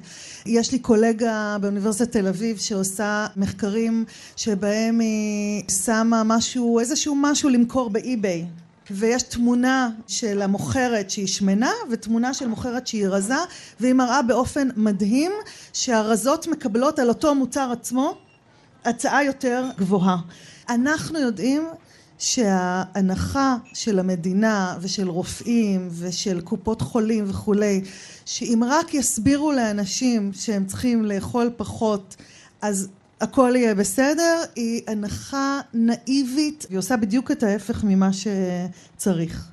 יש 0.46 0.72
לי 0.72 0.78
קולגה 0.78 1.56
באוניברסיטת 1.60 2.12
תל 2.12 2.26
אביב 2.26 2.58
שעושה 2.58 3.26
מחקרים 3.36 4.04
שבהם 4.36 4.98
היא 4.98 5.62
שמה 5.84 6.22
משהו, 6.24 6.80
איזשהו 6.80 7.14
משהו 7.14 7.48
למכור 7.48 7.90
באי-ביי. 7.90 8.46
ויש 8.90 9.22
תמונה 9.22 9.90
של 10.06 10.42
המוכרת 10.42 11.10
שהיא 11.10 11.26
שמנה 11.26 11.70
ותמונה 11.90 12.34
של 12.34 12.46
מוכרת 12.46 12.86
שהיא 12.86 13.06
רזה 13.08 13.34
והיא 13.80 13.92
מראה 13.92 14.22
באופן 14.22 14.68
מדהים 14.76 15.32
שהרזות 15.72 16.46
מקבלות 16.46 16.98
על 16.98 17.08
אותו 17.08 17.34
מוצר 17.34 17.72
עצמו 17.72 18.16
הצעה 18.84 19.24
יותר 19.24 19.64
גבוהה. 19.78 20.16
אנחנו 20.68 21.18
יודעים 21.18 21.68
שההנחה 22.18 23.56
של 23.74 23.98
המדינה 23.98 24.76
ושל 24.80 25.08
רופאים 25.08 25.88
ושל 25.98 26.40
קופות 26.40 26.82
חולים 26.82 27.24
וכולי, 27.28 27.80
שאם 28.26 28.62
רק 28.66 28.94
יסבירו 28.94 29.52
לאנשים 29.52 30.30
שהם 30.34 30.64
צריכים 30.64 31.04
לאכול 31.04 31.50
פחות, 31.56 32.16
אז 32.62 32.88
הכל 33.20 33.52
יהיה 33.56 33.74
בסדר, 33.74 34.42
היא 34.56 34.82
הנחה 34.88 35.60
נאיבית, 35.74 36.66
היא 36.70 36.78
עושה 36.78 36.96
בדיוק 36.96 37.30
את 37.30 37.42
ההפך 37.42 37.84
ממה 37.84 38.10
שצריך. 38.12 39.48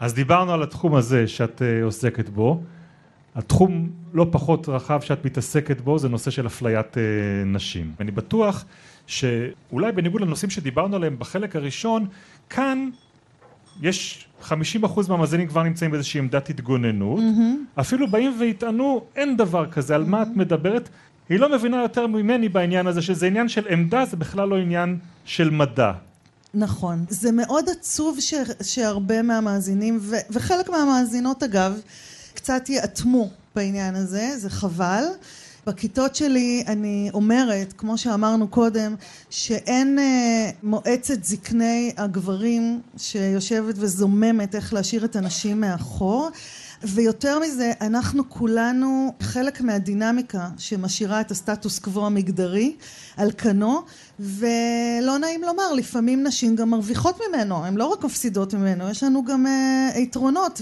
אז 0.00 0.14
דיברנו 0.14 0.52
על 0.52 0.62
התחום 0.62 0.94
הזה 0.94 1.28
שאת 1.28 1.62
אה, 1.62 1.84
עוסקת 1.84 2.28
בו. 2.28 2.60
התחום 3.38 3.90
לא 4.14 4.26
פחות 4.30 4.68
רחב 4.68 5.00
שאת 5.00 5.24
מתעסקת 5.24 5.80
בו 5.80 5.98
זה 5.98 6.08
נושא 6.08 6.30
של 6.30 6.46
אפליית 6.46 6.98
אה, 6.98 7.02
נשים. 7.46 7.92
אני 8.00 8.10
בטוח 8.10 8.64
שאולי 9.06 9.92
בניגוד 9.92 10.20
לנושאים 10.20 10.50
שדיברנו 10.50 10.96
עליהם 10.96 11.18
בחלק 11.18 11.56
הראשון, 11.56 12.06
כאן 12.50 12.88
יש 13.82 14.26
50% 14.48 14.52
מהמאזינים 15.08 15.48
כבר 15.48 15.62
נמצאים 15.62 15.90
באיזושהי 15.90 16.18
עמדת 16.18 16.50
התגוננות, 16.50 17.20
mm-hmm. 17.20 17.80
אפילו 17.80 18.10
באים 18.10 18.36
ויטענו 18.38 19.04
אין 19.16 19.36
דבר 19.36 19.66
כזה, 19.70 19.94
על 19.94 20.02
mm-hmm. 20.02 20.06
מה 20.06 20.22
את 20.22 20.28
מדברת? 20.34 20.88
היא 21.28 21.38
לא 21.38 21.52
מבינה 21.52 21.82
יותר 21.82 22.06
ממני 22.06 22.48
בעניין 22.48 22.86
הזה, 22.86 23.02
שזה 23.02 23.26
עניין 23.26 23.48
של 23.48 23.66
עמדה, 23.68 24.04
זה 24.04 24.16
בכלל 24.16 24.48
לא 24.48 24.56
עניין 24.56 24.98
של 25.24 25.50
מדע. 25.50 25.92
נכון. 26.54 27.04
זה 27.08 27.32
מאוד 27.32 27.64
עצוב 27.68 28.20
ש, 28.20 28.34
שהרבה 28.62 29.22
מהמאזינים, 29.22 29.98
ו, 30.02 30.16
וחלק 30.30 30.70
מהמאזינות 30.70 31.42
אגב, 31.42 31.80
קצת 32.48 32.68
יאטמו 32.68 33.28
בעניין 33.54 33.94
הזה, 33.94 34.38
זה 34.38 34.50
חבל. 34.50 35.04
בכיתות 35.66 36.14
שלי 36.16 36.64
אני 36.66 37.10
אומרת, 37.14 37.74
כמו 37.78 37.98
שאמרנו 37.98 38.48
קודם, 38.48 38.94
שאין 39.30 39.98
אה, 39.98 40.50
מועצת 40.62 41.24
זקני 41.24 41.92
הגברים 41.96 42.80
שיושבת 42.96 43.74
וזוממת 43.78 44.54
איך 44.54 44.72
להשאיר 44.72 45.04
את 45.04 45.16
הנשים 45.16 45.60
מאחור. 45.60 46.30
ויותר 46.82 47.38
מזה, 47.38 47.72
אנחנו 47.80 48.30
כולנו 48.30 49.14
חלק 49.20 49.60
מהדינמיקה 49.60 50.48
שמשאירה 50.58 51.20
את 51.20 51.30
הסטטוס 51.30 51.78
קוו 51.78 52.06
המגדרי 52.06 52.76
על 53.16 53.30
כנו, 53.38 53.82
ולא 54.20 55.18
נעים 55.20 55.42
לומר, 55.42 55.72
לפעמים 55.72 56.26
נשים 56.26 56.56
גם 56.56 56.70
מרוויחות 56.70 57.20
ממנו, 57.28 57.64
הן 57.64 57.76
לא 57.76 57.86
רק 57.86 58.04
מפסידות 58.04 58.54
ממנו, 58.54 58.90
יש 58.90 59.02
לנו 59.02 59.24
גם 59.24 59.46
uh, 59.46 59.98
יתרונות, 59.98 60.60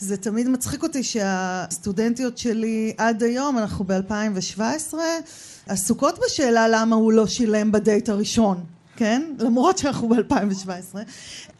וזה 0.00 0.16
תמיד 0.26 0.48
מצחיק 0.48 0.82
אותי 0.82 1.02
שהסטודנטיות 1.02 2.38
שלי 2.38 2.92
עד 2.98 3.22
היום, 3.22 3.58
אנחנו 3.58 3.84
ב-2017, 3.84 4.94
עסוקות 5.66 6.18
בשאלה 6.26 6.68
למה 6.68 6.96
הוא 6.96 7.12
לא 7.12 7.26
שילם 7.26 7.72
בדייט 7.72 8.08
הראשון. 8.08 8.64
כן? 9.00 9.22
למרות 9.38 9.78
שאנחנו 9.78 10.08
ב-2017. 10.08 10.98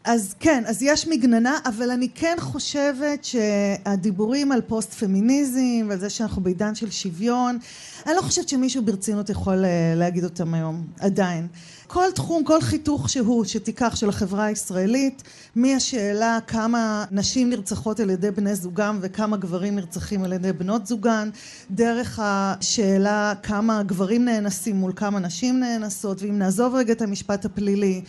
אז 0.03 0.35
כן, 0.39 0.63
אז 0.67 0.83
יש 0.83 1.07
מגננה, 1.07 1.59
אבל 1.65 1.91
אני 1.91 2.09
כן 2.15 2.35
חושבת 2.39 3.25
שהדיבורים 3.25 4.51
על 4.51 4.61
פוסט 4.61 4.93
פמיניזם 4.93 5.87
ועל 5.89 5.99
זה 5.99 6.09
שאנחנו 6.09 6.41
בעידן 6.41 6.75
של 6.75 6.91
שוויון, 6.91 7.59
אני 8.05 8.15
לא 8.15 8.21
חושבת 8.21 8.49
שמישהו 8.49 8.83
ברצינות 8.83 9.29
יכול 9.29 9.65
אה, 9.65 9.93
להגיד 9.95 10.23
אותם 10.23 10.53
היום, 10.53 10.85
עדיין. 10.99 11.47
כל 11.87 12.11
תחום, 12.15 12.43
כל 12.43 12.61
חיתוך 12.61 13.09
שהוא 13.09 13.45
שתיקח 13.45 13.95
של 13.95 14.09
החברה 14.09 14.45
הישראלית, 14.45 15.23
מהשאלה 15.55 16.39
כמה 16.47 17.05
נשים 17.11 17.49
נרצחות 17.49 17.99
על 17.99 18.09
ידי 18.09 18.31
בני 18.31 18.55
זוגם 18.55 18.99
וכמה 19.01 19.37
גברים 19.37 19.75
נרצחים 19.75 20.23
על 20.23 20.33
ידי 20.33 20.53
בנות 20.53 20.87
זוגן, 20.87 21.29
דרך 21.71 22.19
השאלה 22.23 23.33
כמה 23.43 23.83
גברים 23.83 24.25
נאנסים 24.25 24.75
מול 24.75 24.91
כמה 24.95 25.19
נשים 25.19 25.59
נאנסות, 25.59 26.21
ואם 26.21 26.39
נעזוב 26.39 26.75
רגע 26.75 26.93
את 26.93 27.01
המשפט 27.01 27.45
הפלילי, 27.45 28.01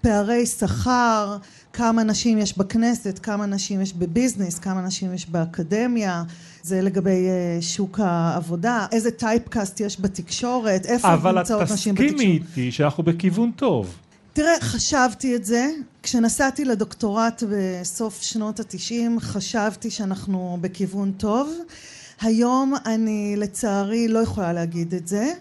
פערי 0.00 0.46
שכר, 0.46 1.36
כמה 1.72 2.02
נשים 2.02 2.38
יש 2.38 2.58
בכנסת, 2.58 3.18
כמה 3.22 3.46
נשים 3.46 3.80
יש 3.80 3.92
בביזנס, 3.92 4.58
כמה 4.58 4.80
נשים 4.80 5.14
יש 5.14 5.28
באקדמיה, 5.28 6.22
זה 6.62 6.80
לגבי 6.80 7.26
אה, 7.28 7.62
שוק 7.62 8.00
העבודה, 8.02 8.86
איזה 8.92 9.10
טייפקאסט 9.10 9.80
יש 9.80 10.00
בתקשורת, 10.00 10.86
איפה 10.86 11.08
נמצאות 11.32 11.62
נשים 11.62 11.94
בתקשורת. 11.94 12.12
אבל 12.12 12.14
את 12.14 12.18
תסכימי 12.18 12.40
איתי 12.48 12.72
שאנחנו 12.72 13.02
בכיוון 13.02 13.50
טוב. 13.56 13.94
תראה, 14.32 14.60
חשבתי 14.60 15.36
את 15.36 15.44
זה. 15.44 15.70
כשנסעתי 16.02 16.64
לדוקטורט 16.64 17.42
בסוף 17.50 18.22
שנות 18.22 18.60
התשעים, 18.60 19.20
חשבתי 19.20 19.90
שאנחנו 19.90 20.58
בכיוון 20.60 21.12
טוב. 21.12 21.50
היום 22.20 22.74
אני 22.86 23.34
לצערי 23.36 24.08
לא 24.08 24.18
יכולה 24.18 24.52
להגיד 24.52 24.94
את 24.94 25.08
זה. 25.08 25.32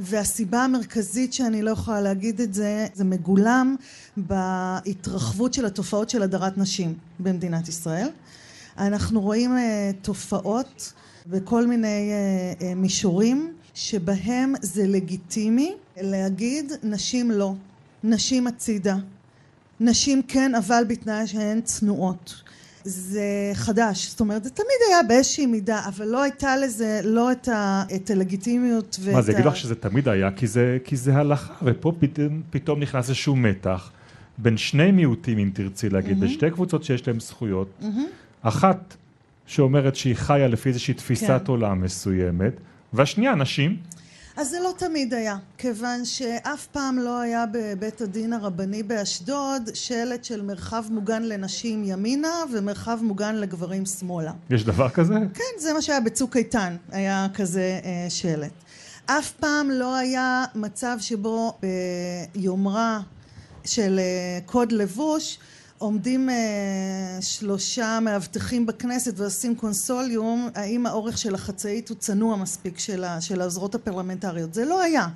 והסיבה 0.00 0.64
המרכזית 0.64 1.32
שאני 1.32 1.62
לא 1.62 1.70
יכולה 1.70 2.00
להגיד 2.00 2.40
את 2.40 2.54
זה, 2.54 2.86
זה 2.94 3.04
מגולם 3.04 3.76
בהתרחבות 4.16 5.54
של 5.54 5.66
התופעות 5.66 6.10
של 6.10 6.22
הדרת 6.22 6.58
נשים 6.58 6.94
במדינת 7.20 7.68
ישראל. 7.68 8.08
אנחנו 8.78 9.20
רואים 9.20 9.56
uh, 9.56 9.60
תופעות 10.02 10.92
בכל 11.26 11.66
מיני 11.66 12.10
uh, 12.10 12.60
uh, 12.60 12.64
מישורים 12.76 13.52
שבהם 13.74 14.54
זה 14.62 14.86
לגיטימי 14.86 15.74
להגיד 15.96 16.72
נשים 16.82 17.30
לא, 17.30 17.54
נשים 18.04 18.46
הצידה, 18.46 18.96
נשים 19.80 20.22
כן 20.22 20.54
אבל 20.54 20.84
בתנאי 20.88 21.26
שהן 21.26 21.60
צנועות. 21.60 22.34
זה 22.88 23.50
חדש, 23.54 24.08
זאת 24.08 24.20
אומרת 24.20 24.44
זה 24.44 24.50
תמיד 24.50 24.78
היה 24.88 25.02
באיזושהי 25.08 25.46
מידה, 25.46 25.80
אבל 25.88 26.06
לא 26.06 26.22
הייתה 26.22 26.56
לזה 26.56 27.00
לא 27.04 27.32
את, 27.32 27.48
ה, 27.48 27.84
את 27.94 28.10
הלגיטימיות 28.10 28.96
ואת 29.00 29.14
ה... 29.14 29.16
מה 29.16 29.22
זה 29.22 29.32
יגיד 29.32 29.44
לך 29.44 29.56
שזה 29.56 29.74
תמיד 29.74 30.08
היה? 30.08 30.30
כי 30.30 30.46
זה, 30.46 30.78
כי 30.84 30.96
זה 30.96 31.16
הלכה, 31.16 31.54
ופה 31.62 31.92
פתאום, 31.98 32.42
פתאום 32.50 32.80
נכנס 32.80 33.08
איזשהו 33.08 33.36
מתח 33.36 33.90
בין 34.38 34.56
שני 34.56 34.90
מיעוטים 34.90 35.38
אם 35.38 35.50
תרצי 35.54 35.88
להגיד, 35.88 36.18
mm-hmm. 36.18 36.26
בשתי 36.26 36.50
קבוצות 36.50 36.84
שיש 36.84 37.08
להם 37.08 37.20
זכויות, 37.20 37.68
mm-hmm. 37.80 37.84
אחת 38.42 38.96
שאומרת 39.46 39.96
שהיא 39.96 40.14
חיה 40.14 40.48
לפי 40.48 40.68
איזושהי 40.68 40.94
תפיסת 40.94 41.42
כן. 41.44 41.52
עולם 41.52 41.80
מסוימת, 41.80 42.52
והשנייה 42.92 43.34
נשים 43.34 43.76
אז 44.36 44.50
זה 44.50 44.60
לא 44.60 44.72
תמיד 44.76 45.14
היה, 45.14 45.36
כיוון 45.58 46.04
שאף 46.04 46.66
פעם 46.66 46.98
לא 46.98 47.20
היה 47.20 47.44
בבית 47.52 48.00
הדין 48.00 48.32
הרבני 48.32 48.82
באשדוד 48.82 49.70
שלט 49.74 50.24
של 50.24 50.42
מרחב 50.42 50.84
מוגן 50.90 51.22
לנשים 51.22 51.84
ימינה 51.84 52.34
ומרחב 52.52 52.98
מוגן 53.02 53.34
לגברים 53.34 53.86
שמאלה. 53.86 54.32
יש 54.50 54.64
דבר 54.64 54.88
כזה? 54.88 55.14
כן, 55.34 55.44
זה 55.58 55.72
מה 55.72 55.82
שהיה 55.82 56.00
בצוק 56.00 56.36
איתן, 56.36 56.76
היה 56.92 57.26
כזה 57.34 57.80
אה, 57.84 58.10
שלט. 58.10 58.52
אף 59.06 59.32
פעם 59.32 59.70
לא 59.70 59.96
היה 59.96 60.44
מצב 60.54 60.96
שבו 61.00 61.58
ביומרה 62.34 63.00
של 63.64 63.98
אה, 63.98 64.38
קוד 64.46 64.72
לבוש 64.72 65.38
עומדים 65.78 66.30
אה, 66.30 67.18
שלושה 67.20 67.98
מאבטחים 68.02 68.66
בכנסת 68.66 69.12
ועושים 69.16 69.54
קונסוליום, 69.54 70.48
האם 70.54 70.86
האורך 70.86 71.18
של 71.18 71.34
החצאית 71.34 71.88
הוא 71.88 71.96
צנוע 71.96 72.36
מספיק 72.36 72.78
של, 72.78 73.04
העוזרות 73.40 73.74
הפרלמנטריות. 73.74 74.54
זה 74.54 74.64
לא 74.64 74.80
היה. 74.80 75.06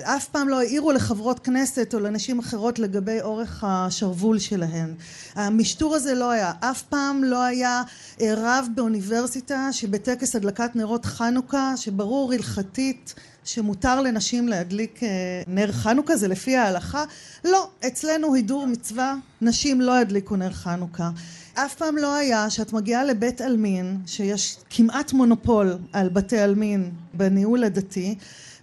אף 0.00 0.28
פעם 0.28 0.48
לא 0.48 0.58
העירו 0.60 0.92
לחברות 0.92 1.38
כנסת 1.38 1.94
או 1.94 2.00
לנשים 2.00 2.38
אחרות 2.38 2.78
לגבי 2.78 3.20
אורך 3.20 3.64
השרוול 3.66 4.38
שלהן. 4.38 4.94
המשטור 5.34 5.94
הזה 5.94 6.14
לא 6.14 6.30
היה. 6.30 6.52
אף 6.60 6.82
פעם 6.82 7.24
לא 7.24 7.42
היה 7.42 7.82
אה, 8.20 8.34
רב 8.36 8.66
באוניברסיטה 8.74 9.72
שבטקס 9.72 10.36
הדלקת 10.36 10.76
נרות 10.76 11.04
חנוכה, 11.04 11.76
שברור 11.76 12.32
הלכתית 12.32 13.14
שמותר 13.44 14.00
לנשים 14.00 14.48
להדליק 14.48 15.02
אה, 15.02 15.08
נר 15.46 15.72
חנוכה, 15.72 16.16
זה 16.16 16.28
לפי 16.28 16.56
ההלכה. 16.56 17.04
לא, 17.44 17.68
אצלנו 17.86 18.34
הידור 18.34 18.66
מצווה, 18.66 19.14
נשים 19.40 19.80
לא 19.80 20.00
ידליקו 20.00 20.36
נר 20.36 20.52
חנוכה. 20.52 21.10
אף 21.54 21.74
פעם 21.74 21.96
לא 21.96 22.14
היה 22.14 22.50
שאת 22.50 22.72
מגיעה 22.72 23.04
לבית 23.04 23.40
עלמין, 23.40 23.98
שיש 24.06 24.56
כמעט 24.70 25.12
מונופול 25.12 25.78
על 25.92 26.08
בתי 26.08 26.38
עלמין 26.38 26.90
בניהול 27.14 27.64
הדתי, 27.64 28.14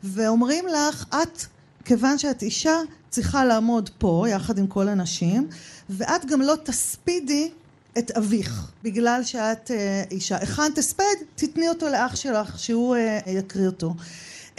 ואומרים 0.03 0.65
לך, 0.67 1.05
את, 1.09 1.43
כיוון 1.85 2.17
שאת 2.17 2.41
אישה, 2.41 2.75
צריכה 3.09 3.45
לעמוד 3.45 3.89
פה 3.97 4.25
יחד 4.29 4.57
עם 4.57 4.67
כל 4.67 4.87
הנשים, 4.87 5.47
ואת 5.89 6.25
גם 6.25 6.41
לא 6.41 6.55
תספידי 6.63 7.49
את 7.97 8.11
אביך, 8.11 8.71
בגלל 8.83 9.23
שאת 9.23 9.71
אה, 9.71 10.03
אישה. 10.11 10.35
הכנת 10.35 10.77
הספד, 10.77 11.03
תתני 11.35 11.69
אותו 11.69 11.89
לאח 11.89 12.15
שלך, 12.15 12.59
שהוא 12.59 12.95
אה, 12.95 13.19
יקריא 13.27 13.65
אותו. 13.65 13.93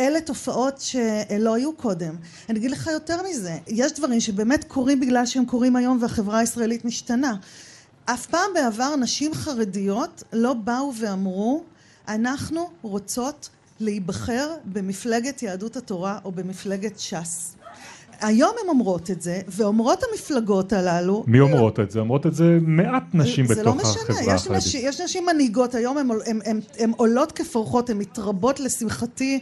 אלה 0.00 0.20
תופעות 0.20 0.80
שלא 0.80 1.54
היו 1.54 1.72
קודם. 1.72 2.16
אני 2.48 2.58
אגיד 2.58 2.70
לך 2.70 2.86
יותר 2.86 3.22
מזה, 3.30 3.58
יש 3.66 3.92
דברים 3.92 4.20
שבאמת 4.20 4.64
קורים 4.64 5.00
בגלל 5.00 5.26
שהם 5.26 5.44
קורים 5.44 5.76
היום 5.76 5.98
והחברה 6.00 6.38
הישראלית 6.38 6.84
משתנה. 6.84 7.36
אף 8.04 8.26
פעם 8.26 8.50
בעבר 8.54 8.96
נשים 8.96 9.34
חרדיות 9.34 10.22
לא 10.32 10.52
באו 10.52 10.92
ואמרו 10.98 11.62
אנחנו 12.08 12.70
רוצות 12.82 13.48
להיבחר 13.80 14.54
במפלגת 14.64 15.42
יהדות 15.42 15.76
התורה 15.76 16.18
או 16.24 16.32
במפלגת 16.32 16.98
ש"ס. 16.98 17.56
היום 18.20 18.50
הן 18.62 18.68
אומרות 18.68 19.10
את 19.10 19.22
זה, 19.22 19.40
ואומרות 19.48 20.02
המפלגות 20.10 20.72
הללו... 20.72 21.24
מי 21.26 21.40
אומרות 21.40 21.80
את 21.80 21.90
זה? 21.90 22.00
אומרות 22.00 22.26
את 22.26 22.34
זה 22.34 22.58
מעט 22.62 23.02
נשים 23.14 23.46
זה 23.46 23.62
לא 23.62 23.72
בתוך 23.72 23.76
משנה, 23.76 24.02
החברה 24.02 24.34
יש, 24.34 24.46
החרדית. 24.46 24.74
יש 24.74 25.00
נשים 25.00 25.26
מנהיגות, 25.26 25.74
היום 25.74 25.98
הן 26.78 26.92
עולות 26.96 27.32
כפורחות, 27.32 27.90
הן 27.90 27.98
מתרבות 27.98 28.60
לשמחתי, 28.60 29.40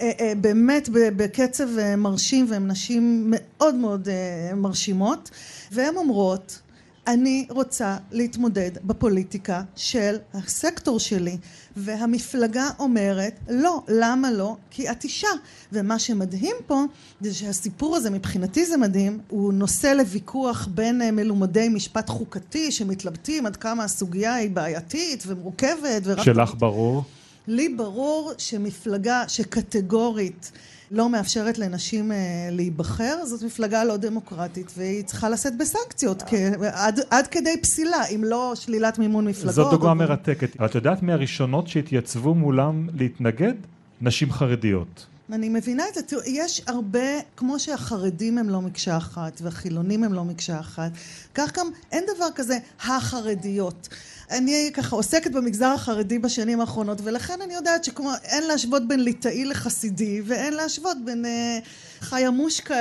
אה, 0.00 0.10
אה, 0.20 0.32
באמת 0.40 0.88
בקצב 0.92 1.78
אה, 1.78 1.96
מרשים, 1.96 2.46
והן 2.48 2.70
נשים 2.70 3.24
מאוד 3.26 3.74
מאוד 3.74 4.08
מרשימות, 4.56 5.30
והן 5.72 5.96
אומרות, 5.96 6.60
אני 7.06 7.46
רוצה 7.50 7.96
להתמודד 8.10 8.70
בפוליטיקה 8.84 9.62
של 9.76 10.16
הסקטור 10.34 11.00
שלי, 11.00 11.36
והמפלגה 11.78 12.68
אומרת, 12.78 13.38
לא, 13.48 13.82
למה 13.88 14.30
לא? 14.32 14.56
כי 14.70 14.90
את 14.90 15.04
אישה. 15.04 15.28
ומה 15.72 15.98
שמדהים 15.98 16.56
פה, 16.66 16.84
זה 17.20 17.34
שהסיפור 17.34 17.96
הזה, 17.96 18.10
מבחינתי 18.10 18.66
זה 18.66 18.76
מדהים, 18.76 19.18
הוא 19.28 19.52
נושא 19.52 19.86
לוויכוח 19.86 20.68
בין 20.70 21.02
אה, 21.02 21.10
מלומדי 21.10 21.68
משפט 21.68 22.08
חוקתי, 22.08 22.72
שמתלבטים 22.72 23.46
עד 23.46 23.56
כמה 23.56 23.84
הסוגיה 23.84 24.34
היא 24.34 24.50
בעייתית 24.50 25.24
ומורכבת. 25.26 26.02
שלך 26.22 26.54
ברור? 26.58 27.04
לי 27.48 27.68
ברור 27.68 28.32
שמפלגה 28.38 29.24
שקטגורית 29.28 30.52
לא 30.90 31.10
מאפשרת 31.10 31.58
לנשים 31.58 32.12
אה, 32.12 32.16
להיבחר, 32.50 33.24
זאת 33.24 33.42
מפלגה 33.42 33.84
לא 33.84 33.96
דמוקרטית, 33.96 34.72
והיא 34.76 35.04
צריכה 35.04 35.28
לשאת 35.28 35.52
בסנקציות, 35.58 36.22
כ- 36.22 36.34
עד, 36.72 37.00
עד 37.10 37.26
כדי 37.26 37.56
פסילה, 37.62 38.06
אם 38.14 38.24
לא 38.24 38.52
שלילת 38.54 38.98
מימון 38.98 39.28
מפלגות. 39.28 39.54
זאת 39.54 39.70
דוגמה 39.70 39.94
מרתקת. 39.94 40.56
אבל 40.56 40.66
את 40.66 40.74
יודעת 40.74 41.02
מי 41.02 41.12
הראשונות 41.12 41.68
שהתייצבו 41.68 42.34
מולם 42.34 42.88
להתנגד? 42.94 43.54
נשים 44.00 44.32
חרדיות. 44.32 45.06
אני 45.32 45.48
מבינה 45.48 45.84
את 45.88 45.94
זה, 45.94 46.16
יש 46.26 46.62
הרבה, 46.66 47.20
כמו 47.36 47.58
שהחרדים 47.58 48.38
הם 48.38 48.50
לא 48.50 48.62
מקשה 48.62 48.96
אחת 48.96 49.40
והחילונים 49.42 50.04
הם 50.04 50.14
לא 50.14 50.24
מקשה 50.24 50.60
אחת, 50.60 50.90
כך 51.34 51.58
גם 51.58 51.70
אין 51.92 52.04
דבר 52.16 52.28
כזה 52.34 52.58
החרדיות. 52.84 53.88
אני 54.30 54.70
ככה 54.74 54.96
עוסקת 54.96 55.30
במגזר 55.30 55.66
החרדי 55.66 56.18
בשנים 56.18 56.60
האחרונות 56.60 56.98
ולכן 57.04 57.40
אני 57.44 57.54
יודעת 57.54 57.84
שכמו 57.84 58.10
אין 58.24 58.44
להשוות 58.44 58.88
בין 58.88 59.00
ליטאי 59.00 59.44
לחסידי 59.44 60.22
ואין 60.24 60.54
להשוות 60.54 60.96
בין 61.04 61.24
אה, 61.24 61.58
חיה 62.00 62.30
מושקה 62.30 62.76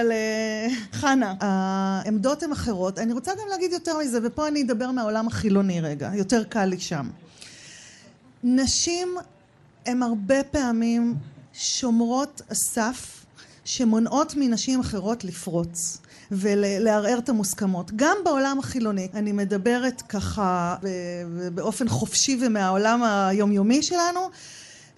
לחנה. 0.94 1.34
העמדות 1.40 2.44
הן 2.44 2.52
אחרות. 2.52 3.00
אני 3.00 3.14
רוצה 3.14 3.32
גם 3.32 3.48
להגיד 3.50 3.72
יותר 3.72 3.98
מזה 3.98 4.20
ופה 4.24 4.48
אני 4.48 4.62
אדבר 4.62 4.92
מהעולם 4.92 5.28
החילוני 5.28 5.82
רגע, 5.82 6.12
יותר 6.14 6.44
קל 6.44 6.66
לי 6.66 6.80
שם. 6.80 7.10
נשים 8.44 9.16
הן 9.86 10.04
הרבה 10.04 10.44
פעמים 10.44 11.16
שומרות 11.58 12.42
הסף 12.50 13.26
שמונעות 13.66 14.34
מנשים 14.36 14.80
אחרות 14.80 15.24
לפרוץ 15.24 15.98
ולערער 16.32 17.18
את 17.18 17.30
המוסכמות. 17.30 17.92
גם 17.96 18.18
בעולם 18.26 18.60
החילוני, 18.60 19.08
אני 19.14 19.32
מדברת 19.32 20.02
ככה 20.02 20.76
באופן 21.54 21.90
חופשי 21.90 22.38
ומהעולם 22.42 23.04
היומיומי 23.04 23.84
שלנו, 23.84 24.30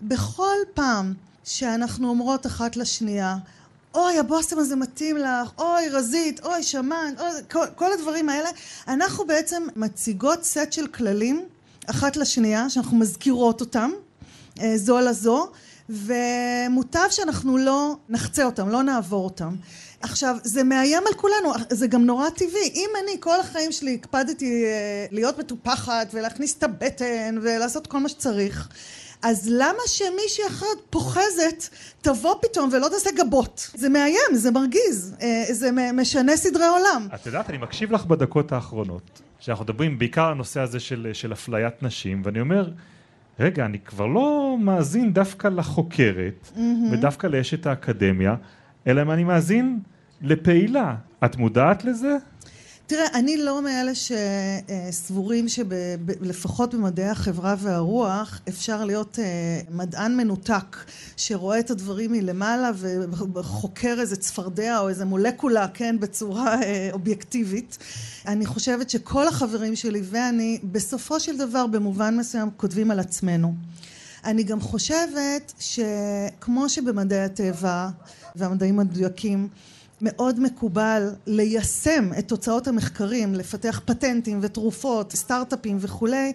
בכל 0.02 0.56
פעם 0.74 1.14
שאנחנו 1.44 2.10
אומרות 2.10 2.46
אחת 2.46 2.78
לשנייה 2.78 3.38
אוי, 3.96 4.20
הבושם 4.20 4.60
הזה 4.60 4.76
מתאים 4.76 5.18
לך, 5.18 5.50
אוי, 5.58 5.90
רזית, 5.90 6.46
אוי, 6.46 6.64
שמן, 6.64 7.14
אוי, 7.20 7.30
כל, 7.52 7.66
כל 7.76 7.94
הדברים 7.94 8.30
האלה, 8.30 8.50
אנחנו 8.88 9.28
בעצם 9.28 9.64
מציגות 9.76 10.44
סט 10.44 10.72
של 10.72 10.88
כללים 10.88 11.46
אחת 11.86 12.18
לשנייה, 12.18 12.70
שאנחנו 12.70 12.98
מזכירות 12.98 13.62
אותם, 13.62 13.92
אה, 14.62 14.78
זו 14.78 15.00
לזו, 15.00 15.52
ומוטב 15.90 17.08
שאנחנו 17.10 17.58
לא 17.58 17.96
נחצה 18.10 18.46
אותם, 18.46 18.70
לא 18.70 18.84
נעבור 18.84 19.24
אותם. 19.26 19.56
עכשיו, 20.02 20.36
זה 20.44 20.64
מאיים 20.64 21.04
על 21.08 21.14
כולנו, 21.14 21.54
זה 21.70 21.88
גם 21.88 22.06
נורא 22.06 22.30
טבעי. 22.30 22.72
אם 22.76 22.90
אני 23.04 23.18
כל 23.20 23.40
החיים 23.40 23.72
שלי 23.72 23.94
הקפדתי 23.94 24.66
אה, 24.66 25.06
להיות 25.12 25.40
מטופחת 25.40 26.08
ולהכניס 26.14 26.58
את 26.58 26.64
הבטן 26.64 27.36
ולעשות 27.42 27.88
כל 27.88 28.00
מה 28.00 28.10
שצריך, 28.10 28.70
אז 29.22 29.50
למה 29.52 29.80
שמישהי 29.88 30.48
אחרת 30.48 30.78
פוחזת 30.90 31.64
תבוא 32.02 32.36
פתאום 32.42 32.70
ולא 32.74 32.88
תעשה 32.90 33.10
גבות? 33.18 33.72
זה 33.74 33.90
מאיים, 33.90 34.34
זה 34.34 34.52
מרגיז, 34.52 35.16
אה, 35.22 35.44
זה 35.52 35.72
משנה 35.94 36.38
סדרי 36.38 36.68
עולם. 36.68 37.08
את 37.16 37.26
יודעת, 37.26 37.50
אני 37.50 37.58
מקשיב 37.58 37.92
לך 37.92 38.06
בדקות 38.06 38.52
האחרונות, 38.52 39.22
שאנחנו 39.40 39.66
מדברים 39.66 40.00
בעיקר 40.00 40.26
על 40.26 40.32
הנושא 40.32 40.60
הזה 40.60 40.80
של, 40.80 41.10
של 41.14 41.34
אפליית 41.34 41.84
נשים, 41.84 42.22
ואני 42.26 42.42
אומר, 42.42 42.70
רגע, 43.40 43.66
אני 43.66 43.80
כבר 43.80 44.06
לא 44.06 44.58
מאזין 44.60 45.14
דווקא 45.14 45.48
לחוקרת, 45.48 46.52
ודווקא 46.92 47.28
לאשת 47.28 47.66
האקדמיה, 47.66 48.36
אלא 48.88 49.02
אם 49.02 49.12
אני 49.12 49.24
מאזין 49.24 49.80
לפעילה. 50.22 50.96
את 51.26 51.38
מודעת 51.38 51.86
לזה? 51.86 52.18
תראה, 52.90 53.08
אני 53.14 53.38
לא 53.38 53.62
מאלה 53.62 53.92
שסבורים 53.96 55.46
שלפחות 55.50 56.74
במדעי 56.74 57.10
החברה 57.10 57.56
והרוח 57.60 58.42
אפשר 58.50 58.86
להיות 58.86 59.20
אה, 59.20 59.62
מדען 59.72 60.18
מנותק 60.18 60.78
שרואה 61.18 61.60
את 61.60 61.72
הדברים 61.72 62.12
מלמעלה 62.12 62.72
וחוקר 63.34 63.98
איזה 64.00 64.16
צפרדע 64.16 64.80
או 64.80 64.90
איזה 64.90 65.06
מולקולה, 65.06 65.68
כן, 65.68 66.00
בצורה 66.00 66.62
אה, 66.64 66.90
אובייקטיבית. 66.92 67.78
אני 68.28 68.46
חושבת 68.46 68.90
שכל 68.90 69.28
החברים 69.28 69.76
שלי 69.76 70.02
ואני 70.04 70.60
בסופו 70.64 71.20
של 71.20 71.38
דבר 71.38 71.68
במובן 71.68 72.18
מסוים 72.18 72.50
כותבים 72.58 72.92
על 72.92 73.00
עצמנו. 73.00 73.54
אני 74.24 74.44
גם 74.44 74.62
חושבת 74.62 75.54
שכמו 75.60 76.70
שבמדעי 76.70 77.24
הטבע 77.24 77.90
והמדעים 78.36 78.80
המדויקים 78.80 79.48
מאוד 80.02 80.40
מקובל 80.40 81.10
ליישם 81.28 82.10
את 82.20 82.28
תוצאות 82.28 82.68
המחקרים, 82.68 83.36
לפתח 83.36 83.82
פטנטים 83.86 84.40
ותרופות, 84.42 85.16
סטארט-אפים 85.16 85.78
וכולי, 85.80 86.34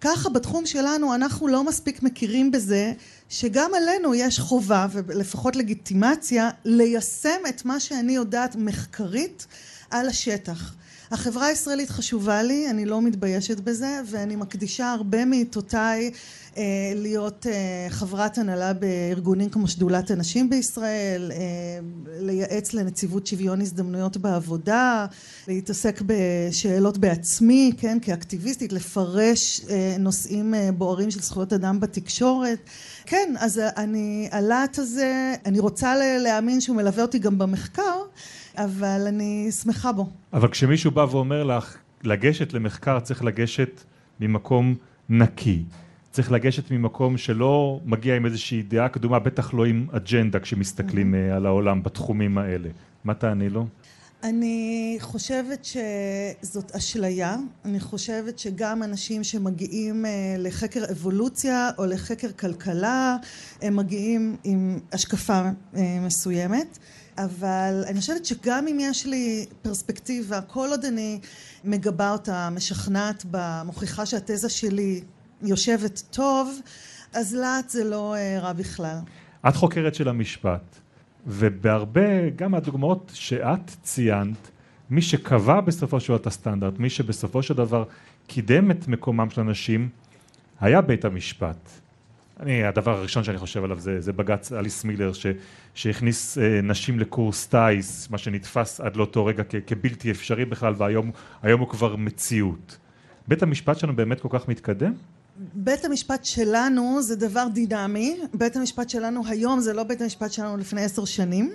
ככה 0.00 0.28
בתחום 0.28 0.66
שלנו 0.66 1.14
אנחנו 1.14 1.48
לא 1.48 1.64
מספיק 1.64 2.02
מכירים 2.02 2.50
בזה 2.50 2.92
שגם 3.28 3.70
עלינו 3.76 4.14
יש 4.14 4.40
חובה 4.40 4.86
ולפחות 4.92 5.56
לגיטימציה 5.56 6.50
ליישם 6.64 7.40
את 7.48 7.64
מה 7.64 7.80
שאני 7.80 8.12
יודעת 8.12 8.56
מחקרית 8.56 9.46
על 9.90 10.08
השטח. 10.08 10.74
החברה 11.14 11.46
הישראלית 11.46 11.90
חשובה 11.90 12.42
לי, 12.42 12.70
אני 12.70 12.86
לא 12.86 13.02
מתביישת 13.02 13.60
בזה 13.60 14.00
ואני 14.06 14.36
מקדישה 14.36 14.92
הרבה 14.92 15.24
מעיתותיי 15.24 16.10
אה, 16.56 16.62
להיות 16.94 17.46
אה, 17.46 17.86
חברת 17.90 18.38
הנהלה 18.38 18.72
בארגונים 18.72 19.50
כמו 19.50 19.68
שדולת 19.68 20.10
הנשים 20.10 20.50
בישראל, 20.50 21.32
אה, 21.32 21.38
לייעץ 22.20 22.72
לנציבות 22.72 23.26
שוויון 23.26 23.60
הזדמנויות 23.60 24.16
בעבודה, 24.16 25.06
להתעסק 25.48 26.02
בשאלות 26.06 26.98
בעצמי, 26.98 27.72
כן, 27.78 27.98
כאקטיביסטית, 28.02 28.72
לפרש 28.72 29.60
אה, 29.70 29.96
נושאים 29.98 30.54
אה, 30.54 30.70
בוערים 30.72 31.10
של 31.10 31.20
זכויות 31.20 31.52
אדם 31.52 31.80
בתקשורת. 31.80 32.58
כן, 33.06 33.34
אז 33.38 33.60
אני, 33.76 34.28
הלהט 34.32 34.78
הזה, 34.78 35.34
אני 35.46 35.58
רוצה 35.58 36.18
להאמין 36.18 36.60
שהוא 36.60 36.76
מלווה 36.76 37.02
אותי 37.02 37.18
גם 37.18 37.38
במחקר, 37.38 38.03
אבל 38.56 39.04
אני 39.08 39.52
שמחה 39.52 39.92
בו. 39.92 40.10
אבל 40.32 40.48
כשמישהו 40.48 40.90
בא 40.90 41.06
ואומר 41.10 41.44
לך, 41.44 41.76
לגשת 42.02 42.52
למחקר 42.52 43.00
צריך 43.00 43.24
לגשת 43.24 43.80
ממקום 44.20 44.74
נקי. 45.08 45.62
צריך 46.10 46.32
לגשת 46.32 46.70
ממקום 46.70 47.16
שלא 47.16 47.80
מגיע 47.84 48.16
עם 48.16 48.26
איזושהי 48.26 48.62
דעה 48.62 48.88
קדומה, 48.88 49.18
בטח 49.18 49.54
לא 49.54 49.64
עם 49.64 49.86
אג'נדה 49.92 50.40
כשמסתכלים 50.40 51.14
אה, 51.14 51.36
על 51.36 51.46
העולם 51.46 51.82
בתחומים 51.82 52.38
האלה. 52.38 52.68
מה 53.04 53.14
תעני 53.14 53.48
לו? 53.48 53.66
אני 54.24 54.96
חושבת 55.00 55.64
שזאת 55.64 56.74
אשליה, 56.74 57.36
אני 57.64 57.80
חושבת 57.80 58.38
שגם 58.38 58.82
אנשים 58.82 59.24
שמגיעים 59.24 60.06
אה, 60.06 60.10
לחקר 60.38 60.84
אבולוציה 60.90 61.70
או 61.78 61.86
לחקר 61.86 62.32
כלכלה 62.32 63.16
הם 63.62 63.76
מגיעים 63.76 64.36
עם 64.44 64.78
השקפה 64.92 65.42
אה, 65.76 65.98
מסוימת 66.06 66.78
אבל 67.18 67.84
אני 67.86 68.00
חושבת 68.00 68.24
שגם 68.24 68.68
אם 68.68 68.78
יש 68.80 69.06
לי 69.06 69.46
פרספקטיבה 69.62 70.40
כל 70.40 70.68
עוד 70.70 70.84
אני 70.84 71.20
מגבה 71.64 72.12
אותה, 72.12 72.50
משכנעת 72.50 73.24
בה, 73.24 73.62
מוכיחה 73.66 74.06
שהתזה 74.06 74.48
שלי 74.48 75.00
יושבת 75.42 76.02
טוב 76.10 76.60
אז 77.14 77.34
לאט 77.34 77.70
זה 77.70 77.84
לא 77.84 78.14
אה, 78.14 78.38
רע 78.40 78.52
בכלל. 78.52 78.98
את 79.48 79.56
חוקרת 79.56 79.94
של 79.94 80.08
המשפט 80.08 80.78
ובהרבה, 81.26 82.30
גם 82.36 82.50
מהדוגמאות 82.50 83.10
שאת 83.14 83.70
ציינת, 83.82 84.50
מי 84.90 85.02
שקבע 85.02 85.60
בסופו 85.60 86.00
של 86.00 86.08
דבר 86.08 86.16
את 86.16 86.26
הסטנדרט, 86.26 86.78
מי 86.78 86.90
שבסופו 86.90 87.42
של 87.42 87.54
דבר 87.54 87.84
קידם 88.26 88.70
את 88.70 88.88
מקומם 88.88 89.30
של 89.30 89.40
אנשים, 89.40 89.88
היה 90.60 90.80
בית 90.80 91.04
המשפט. 91.04 91.68
אני, 92.40 92.64
הדבר 92.64 92.98
הראשון 92.98 93.24
שאני 93.24 93.38
חושב 93.38 93.64
עליו 93.64 93.80
זה, 93.80 94.00
זה 94.00 94.12
בג"ץ 94.12 94.52
אליס 94.52 94.84
מילר 94.84 95.12
ש, 95.12 95.26
שהכניס 95.74 96.38
אה, 96.38 96.60
נשים 96.62 96.98
לקורס 96.98 97.46
טיס, 97.46 98.10
מה 98.10 98.18
שנתפס 98.18 98.80
עד 98.80 98.96
לאותו 98.96 99.26
רגע 99.26 99.42
כ, 99.48 99.54
כבלתי 99.66 100.10
אפשרי 100.10 100.44
בכלל, 100.44 100.74
והיום 100.76 101.10
הוא 101.42 101.68
כבר 101.68 101.96
מציאות. 101.96 102.78
בית 103.28 103.42
המשפט 103.42 103.78
שלנו 103.78 103.96
באמת 103.96 104.20
כל 104.20 104.28
כך 104.30 104.48
מתקדם? 104.48 104.92
בית 105.36 105.84
המשפט 105.84 106.24
שלנו 106.24 107.02
זה 107.02 107.16
דבר 107.16 107.46
דינמי, 107.54 108.20
בית 108.34 108.56
המשפט 108.56 108.90
שלנו 108.90 109.22
היום 109.26 109.60
זה 109.60 109.72
לא 109.72 109.82
בית 109.82 110.00
המשפט 110.00 110.32
שלנו 110.32 110.56
לפני 110.56 110.84
עשר 110.84 111.04
שנים, 111.04 111.52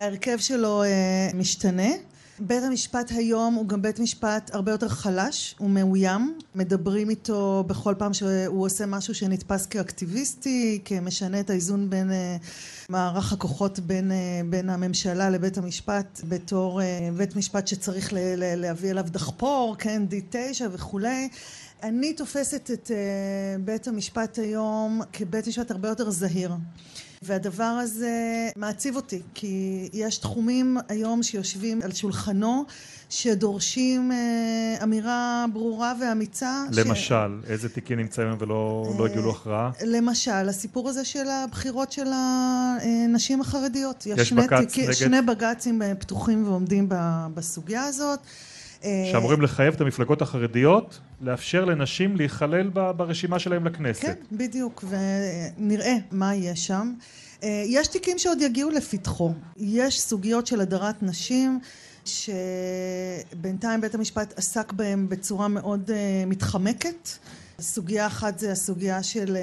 ההרכב 0.00 0.36
שלו 0.38 0.82
אה, 0.82 0.88
משתנה. 1.34 1.88
בית 2.38 2.62
המשפט 2.62 3.10
היום 3.10 3.54
הוא 3.54 3.68
גם 3.68 3.82
בית 3.82 3.98
משפט 3.98 4.50
הרבה 4.54 4.72
יותר 4.72 4.88
חלש, 4.88 5.54
הוא 5.58 5.70
מאוים, 5.70 6.38
מדברים 6.54 7.10
איתו 7.10 7.64
בכל 7.66 7.94
פעם 7.98 8.14
שהוא 8.14 8.64
עושה 8.66 8.86
משהו 8.86 9.14
שנתפס 9.14 9.66
כאקטיביסטי, 9.66 10.80
כמשנה 10.84 11.40
את 11.40 11.50
האיזון 11.50 11.90
בין 11.90 12.12
אה, 12.12 12.36
מערך 12.88 13.32
הכוחות 13.32 13.78
בין, 13.78 14.12
אה, 14.12 14.40
בין 14.50 14.70
הממשלה 14.70 15.30
לבית 15.30 15.58
המשפט 15.58 16.20
בתור 16.28 16.82
אה, 16.82 17.08
בית 17.16 17.36
משפט 17.36 17.68
שצריך 17.68 18.12
ל, 18.12 18.16
ל, 18.16 18.60
להביא 18.60 18.90
אליו 18.90 19.04
דחפור, 19.08 19.76
כן, 19.78 20.02
D9 20.10 20.62
וכולי. 20.70 21.28
אני 21.82 22.12
תופסת 22.12 22.70
את 22.70 22.90
בית 23.64 23.88
המשפט 23.88 24.38
היום 24.38 25.00
כבית 25.12 25.48
משפט 25.48 25.70
הרבה 25.70 25.88
יותר 25.88 26.10
זהיר. 26.10 26.52
והדבר 27.24 27.64
הזה 27.64 28.48
מעציב 28.56 28.96
אותי, 28.96 29.22
כי 29.34 29.88
יש 29.92 30.18
תחומים 30.18 30.76
היום 30.88 31.22
שיושבים 31.22 31.82
על 31.82 31.92
שולחנו 31.92 32.64
שדורשים 33.10 34.12
אה, 34.12 34.82
אמירה 34.82 35.44
ברורה 35.52 35.92
ואמיצה. 36.00 36.64
למשל, 36.72 37.40
ש... 37.46 37.50
איזה 37.50 37.68
תיקים 37.68 37.98
נמצאים 37.98 38.28
ולא 38.38 38.94
לא 38.98 39.06
הגיעו 39.06 39.26
להכרעה? 39.26 39.70
למשל, 39.86 40.48
הסיפור 40.48 40.88
הזה 40.88 41.04
של 41.04 41.28
הבחירות 41.28 41.92
של 41.92 42.06
הנשים 42.12 43.40
החרדיות. 43.40 44.06
יש, 44.06 44.18
יש 44.18 44.28
שני, 44.28 44.42
בגץ 44.42 44.74
תיק, 44.74 44.84
נגד... 44.84 44.92
שני 44.92 45.22
בג"צים 45.22 45.82
פתוחים 45.98 46.48
ועומדים 46.48 46.88
בסוגיה 47.34 47.84
הזאת. 47.84 48.18
אה, 48.84 49.08
שאמורים 49.12 49.40
לחייב 49.40 49.74
את 49.74 49.80
המפלגות 49.80 50.22
החרדיות 50.22 51.00
לאפשר 51.20 51.64
לנשים 51.64 52.16
להיכלל 52.16 52.68
ברשימה 52.68 53.38
שלהם 53.38 53.66
לכנסת. 53.66 54.02
כן, 54.02 54.14
בדיוק, 54.32 54.84
ונראה 54.88 55.96
מה 56.10 56.34
יהיה 56.34 56.56
שם. 56.56 56.92
אה, 57.42 57.62
יש 57.66 57.88
תיקים 57.88 58.18
שעוד 58.18 58.40
יגיעו 58.40 58.70
לפתחו. 58.70 59.32
יש 59.56 60.00
סוגיות 60.00 60.46
של 60.46 60.60
הדרת 60.60 61.02
נשים 61.02 61.60
שבינתיים 62.04 63.80
בית 63.80 63.94
המשפט 63.94 64.34
עסק 64.36 64.72
בהם 64.72 65.08
בצורה 65.08 65.48
מאוד 65.48 65.90
אה, 65.90 66.24
מתחמקת. 66.26 67.08
סוגיה 67.60 68.06
אחת 68.06 68.38
זה 68.38 68.52
הסוגיה 68.52 69.02
של 69.02 69.36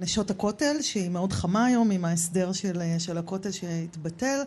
נשות 0.00 0.30
הכותל, 0.30 0.76
שהיא 0.80 1.10
מאוד 1.10 1.32
חמה 1.32 1.64
היום 1.64 1.90
עם 1.90 2.04
ההסדר 2.04 2.52
של, 2.52 2.82
של 2.98 3.18
הכותל 3.18 3.50
שהתבטל. 3.50 4.42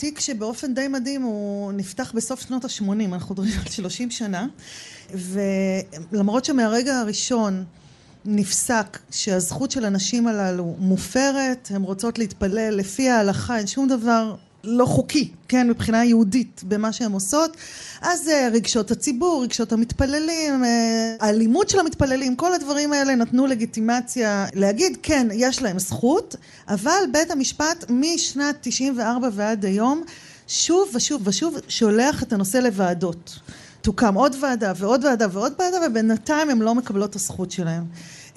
תיק 0.00 0.20
שבאופן 0.20 0.74
די 0.74 0.88
מדהים 0.88 1.22
הוא 1.22 1.72
נפתח 1.72 2.12
בסוף 2.14 2.40
שנות 2.40 2.64
ה-80, 2.64 3.14
אנחנו 3.14 3.34
מדברים 3.34 3.58
על 3.58 3.70
30 3.70 4.10
שנה, 4.10 4.46
ולמרות 5.14 6.44
שמהרגע 6.44 6.98
הראשון 6.98 7.64
נפסק 8.24 8.98
שהזכות 9.10 9.70
של 9.70 9.84
הנשים 9.84 10.26
הללו 10.26 10.76
מופרת, 10.78 11.68
הן 11.74 11.82
רוצות 11.82 12.18
להתפלל 12.18 12.74
לפי 12.74 13.10
ההלכה, 13.10 13.58
אין 13.58 13.66
שום 13.66 13.88
דבר 13.88 14.34
לא 14.64 14.84
חוקי, 14.86 15.28
כן, 15.48 15.70
מבחינה 15.70 16.04
יהודית 16.04 16.62
במה 16.68 16.92
שהן 16.92 17.12
עושות, 17.12 17.56
אז 18.00 18.28
אה, 18.28 18.48
רגשות 18.52 18.90
הציבור, 18.90 19.42
רגשות 19.42 19.72
המתפללים, 19.72 20.64
אה, 20.64 21.14
האלימות 21.20 21.68
של 21.68 21.78
המתפללים, 21.80 22.36
כל 22.36 22.54
הדברים 22.54 22.92
האלה 22.92 23.14
נתנו 23.14 23.46
לגיטימציה 23.46 24.46
להגיד 24.54 24.98
כן, 25.02 25.28
יש 25.34 25.62
להם 25.62 25.78
זכות, 25.78 26.36
אבל 26.68 27.00
בית 27.12 27.30
המשפט 27.30 27.84
משנת 27.88 28.56
94 28.60 29.28
ועד 29.32 29.64
היום 29.64 30.02
שוב 30.48 30.90
ושוב 30.94 31.22
ושוב 31.24 31.56
שולח 31.68 32.22
את 32.22 32.32
הנושא 32.32 32.58
לוועדות. 32.58 33.38
תוקם 33.82 34.14
עוד 34.14 34.36
ועדה 34.40 34.72
ועוד 34.76 35.04
ועדה 35.04 35.26
ועוד 35.32 35.52
ועדה 35.58 35.76
ובינתיים 35.86 36.50
הן 36.50 36.58
לא 36.58 36.74
מקבלות 36.74 37.10
את 37.10 37.16
הזכות 37.16 37.50
שלהן. 37.50 37.82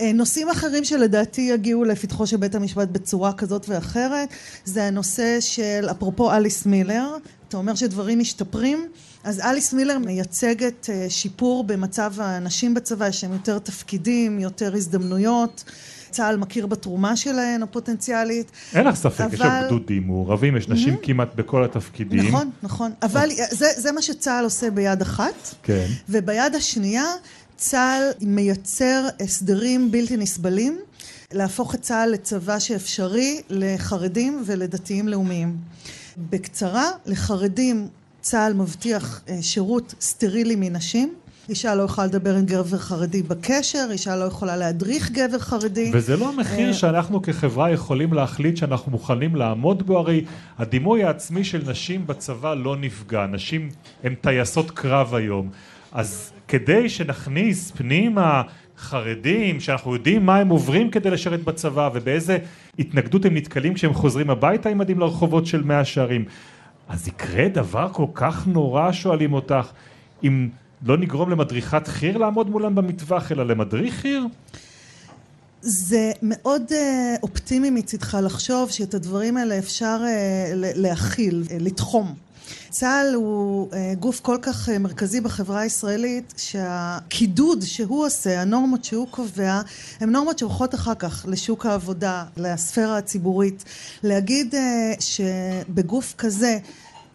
אה, 0.02 0.12
נושאים 0.14 0.50
אחרים 0.50 0.84
שלדעתי 0.84 1.42
יגיעו 1.42 1.84
לפתחו 1.84 2.28
של 2.28 2.38
בית 2.38 2.56
המשפט 2.56 2.88
בצורה 2.88 3.34
כזאת 3.34 3.70
ואחרת 3.70 4.30
זה 4.66 4.84
הנושא 4.84 5.38
של 5.40 5.88
אפרופו 5.92 6.32
אליס 6.32 6.66
מילר 6.66 7.18
אתה 7.48 7.58
אומר 7.58 7.76
שדברים 7.76 8.20
משתפרים 8.20 8.88
אז 9.24 9.40
אליס 9.40 9.74
מילר 9.74 9.98
מייצגת 9.98 10.90
אה, 10.90 11.06
שיפור 11.10 11.64
במצב 11.64 12.14
הנשים 12.18 12.74
בצבא 12.74 13.08
יש 13.08 13.24
להם 13.24 13.34
יותר 13.34 13.60
תפקידים 13.60 14.40
יותר 14.40 14.76
הזדמנויות 14.76 15.64
צה"ל 16.14 16.38
מכיר 16.38 16.68
בתרומה 16.68 17.16
שלהן 17.16 17.64
הפוטנציאלית. 17.64 18.52
אין 18.76 18.88
לך 18.88 18.96
ספק, 18.96 19.22
אבל... 19.22 19.34
יש 19.34 19.40
שם 19.40 19.62
גדודים 19.66 20.08
מעורבים, 20.08 20.58
יש 20.58 20.70
נשים 20.70 20.94
mm-hmm. 20.94 21.06
כמעט 21.06 21.36
בכל 21.36 21.64
התפקידים. 21.64 22.28
נכון, 22.28 22.50
נכון, 22.64 22.92
אבל 23.02 23.30
זה, 23.50 23.68
זה 23.78 23.92
מה 23.92 24.02
שצה"ל 24.02 24.44
עושה 24.44 24.72
ביד 24.72 25.02
אחת, 25.02 25.56
כן. 25.64 25.86
וביד 26.10 26.56
השנייה 26.56 27.06
צה"ל 27.64 28.28
מייצר 28.28 29.08
הסדרים 29.20 29.92
בלתי 29.92 30.18
נסבלים 30.18 30.80
להפוך 31.34 31.76
את 31.76 31.82
צה"ל 31.82 32.10
לצבא 32.10 32.60
שאפשרי 32.60 33.42
לחרדים 33.50 34.44
ולדתיים 34.46 35.08
לאומיים. 35.08 35.58
בקצרה, 36.18 36.90
לחרדים 37.06 37.88
צה"ל 38.22 38.54
מבטיח 38.54 39.22
אה, 39.30 39.38
שירות 39.42 39.96
סטרילי 40.02 40.56
מנשים. 40.56 41.14
אישה 41.50 41.76
לא 41.76 41.84
יכולה 41.84 42.08
לדבר 42.08 42.36
עם 42.36 42.46
גבר 42.46 42.78
חרדי 42.78 43.24
בקשר, 43.24 43.88
אישה 43.92 44.16
לא 44.16 44.26
יכולה 44.26 44.58
להדריך 44.58 45.12
גבר 45.12 45.40
חרדי. 45.40 45.92
וזה 45.94 46.18
לא 46.18 46.30
המחיר 46.30 46.68
אה, 46.68 46.74
שאנחנו 46.74 47.22
כחברה 47.22 47.72
יכולים 47.72 48.14
להחליט 48.14 48.58
שאנחנו 48.58 48.92
מוכנים 48.92 49.36
לעמוד 49.36 49.88
בו, 49.88 49.98
הרי 49.98 50.26
הדימוי 50.58 51.04
העצמי 51.04 51.44
של 51.44 51.64
נשים 51.70 52.08
בצבא 52.08 52.54
לא 52.54 52.76
נפגע, 52.76 53.26
נשים 53.26 53.70
הן 54.04 54.16
טייסות 54.16 54.72
קרב 54.72 55.16
היום, 55.16 55.50
אז 55.92 56.33
כדי 56.48 56.90
שנכניס 56.90 57.72
פנימה 57.72 58.42
חרדים, 58.78 59.60
שאנחנו 59.60 59.94
יודעים 59.94 60.26
מה 60.26 60.38
הם 60.38 60.50
עוברים 60.50 60.92
כדי 60.92 61.12
לשרת 61.12 61.44
בצבא 61.44 61.90
ובאיזה 61.94 62.38
התנגדות 62.80 63.26
הם 63.26 63.38
נתקלים 63.38 63.74
כשהם 63.74 63.94
חוזרים 63.94 64.30
הביתה 64.30 64.70
עם 64.70 64.78
מדים 64.78 65.00
לרחובות 65.00 65.46
של 65.46 65.64
מאה 65.64 65.86
שערים. 65.86 66.26
אז 66.90 67.08
יקרה 67.08 67.48
דבר 67.48 67.90
כל 67.92 68.06
כך 68.14 68.48
נורא, 68.48 68.92
שואלים 68.92 69.34
אותך, 69.34 69.68
אם 70.24 70.50
לא 70.86 70.98
נגרום 70.98 71.30
למדריכת 71.30 71.88
חי"ר 71.88 72.18
לעמוד 72.18 72.50
מולם 72.50 72.76
במטווח, 72.76 73.32
אלא 73.32 73.46
למדריך 73.46 73.94
חי"ר? 73.94 74.26
זה 75.62 76.12
מאוד 76.22 76.62
uh, 76.70 76.74
אופטימי 77.24 77.70
מצדך 77.70 78.18
לחשוב 78.24 78.70
שאת 78.70 78.94
הדברים 78.94 79.38
האלה 79.38 79.60
אפשר 79.60 79.98
uh, 80.02 80.56
להכיל, 80.56 81.44
uh, 81.48 81.54
לתחום. 81.60 82.14
צה"ל 82.70 83.14
הוא 83.14 83.70
אה, 83.74 83.94
גוף 84.00 84.20
כל 84.20 84.38
כך 84.42 84.70
אה, 84.70 84.80
מרכזי 84.80 85.22
בחברה 85.22 85.60
הישראלית 85.60 86.34
שהקידוד 86.38 87.62
שהוא 87.62 88.06
עושה, 88.06 88.42
הנורמות 88.42 88.84
שהוא 88.86 89.08
קובע, 89.12 89.62
הן 90.00 90.10
נורמות 90.10 90.40
שהולכות 90.40 90.76
אחר 90.76 90.96
כך 90.96 91.26
לשוק 91.28 91.66
העבודה, 91.66 92.24
לספירה 92.38 92.98
הציבורית. 92.98 93.64
להגיד 94.04 94.56
אה, 94.56 94.94
שבגוף 95.00 96.14
כזה 96.18 96.58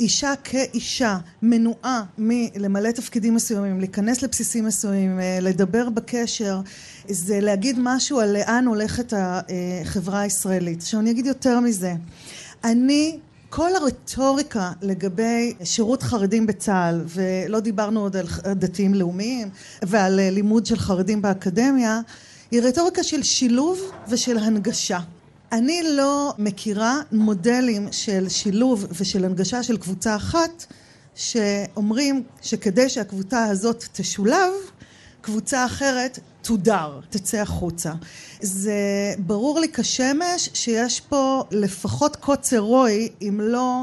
אישה 0.01 0.33
כאישה 0.45 1.19
מנועה 1.43 2.03
מלמלא 2.19 2.91
תפקידים 2.91 3.35
מסוימים, 3.35 3.79
להיכנס 3.79 4.23
לבסיסים 4.23 4.65
מסוימים, 4.65 5.21
לדבר 5.43 5.91
בקשר, 5.91 6.61
זה 7.09 7.41
להגיד 7.41 7.77
משהו 7.79 8.21
על 8.21 8.33
לאן 8.33 8.67
הולכת 8.67 9.13
החברה 9.17 10.21
הישראלית. 10.21 10.79
עכשיו 10.81 11.01
אני 11.01 11.11
אגיד 11.11 11.27
יותר 11.27 11.61
מזה, 11.61 11.95
אני 12.65 13.19
כל 13.51 13.77
הרטוריקה 13.77 14.73
לגבי 14.83 15.55
שירות 15.65 16.03
חרדים 16.03 16.47
בצה"ל, 16.47 17.05
ולא 17.07 17.61
דיברנו 17.61 18.01
עוד 18.01 18.17
על 18.17 18.27
דתיים 18.55 18.95
לאומיים 18.95 19.49
ועל 19.83 20.21
לימוד 20.31 20.67
של 20.67 20.77
חרדים 20.77 21.23
באקדמיה, 21.23 22.01
היא 22.51 22.63
רטוריקה 22.63 23.03
של 23.03 23.23
שילוב 23.23 23.81
ושל 24.09 24.39
הנגשה. 24.39 24.99
אני 25.53 25.83
לא 25.97 26.35
מכירה 26.39 27.01
מודלים 27.13 27.89
של 27.91 28.29
שילוב 28.29 28.87
ושל 28.91 29.25
הנגשה 29.25 29.63
של 29.63 29.77
קבוצה 29.77 30.17
אחת 30.17 30.67
שאומרים 31.15 32.23
שכדי 32.43 32.89
שהקבוצה 32.89 33.45
הזאת 33.45 33.85
תשולב, 33.93 34.53
קבוצה 35.29 35.65
אחרת 35.65 36.19
תודר, 36.43 37.01
תצא 37.11 37.37
החוצה. 37.37 37.93
זה 38.41 38.75
ברור 39.19 39.61
לי 39.61 39.73
כשמש 39.73 40.51
שיש 40.55 41.01
פה 41.01 41.45
לפחות 41.51 42.17
קוצר 42.17 42.59
רוי, 42.59 43.09
אם 43.23 43.41
לא 43.43 43.83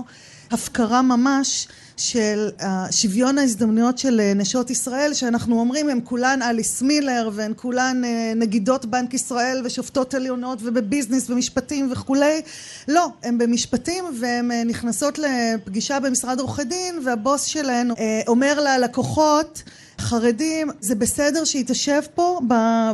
הפקרה 0.51 1.01
ממש, 1.01 1.67
של 1.97 2.49
שוויון 2.91 3.38
ההזדמנויות 3.38 3.97
של 3.97 4.19
אה, 4.19 4.34
נשות 4.34 4.69
ישראל 4.69 5.13
שאנחנו 5.13 5.60
אומרים 5.60 5.89
הן 5.89 5.99
כולן 6.03 6.41
אליס 6.41 6.81
מילר 6.81 7.29
והן 7.34 7.53
כולן 7.55 8.01
אה, 8.05 8.34
נגידות 8.36 8.86
בנק 8.86 9.13
ישראל 9.13 9.62
ושופטות 9.65 10.13
עליונות 10.13 10.60
ובביזנס 10.62 11.29
ומשפטים 11.29 11.91
וכולי 11.91 12.41
לא, 12.88 13.08
הן 13.23 13.38
במשפטים 13.38 14.03
והן 14.19 14.51
אה, 14.51 14.63
נכנסות 14.63 15.19
לפגישה 15.19 15.99
במשרד 15.99 16.39
עורכי 16.39 16.63
דין 16.63 16.99
והבוס 17.05 17.43
שלהן 17.43 17.91
אומר 18.27 18.60
ללקוחות 18.60 19.63
חרדים, 19.99 20.67
זה 20.79 20.95
בסדר 20.95 21.43
שהיא 21.43 21.63
תשב 21.67 22.01
פה 22.15 22.39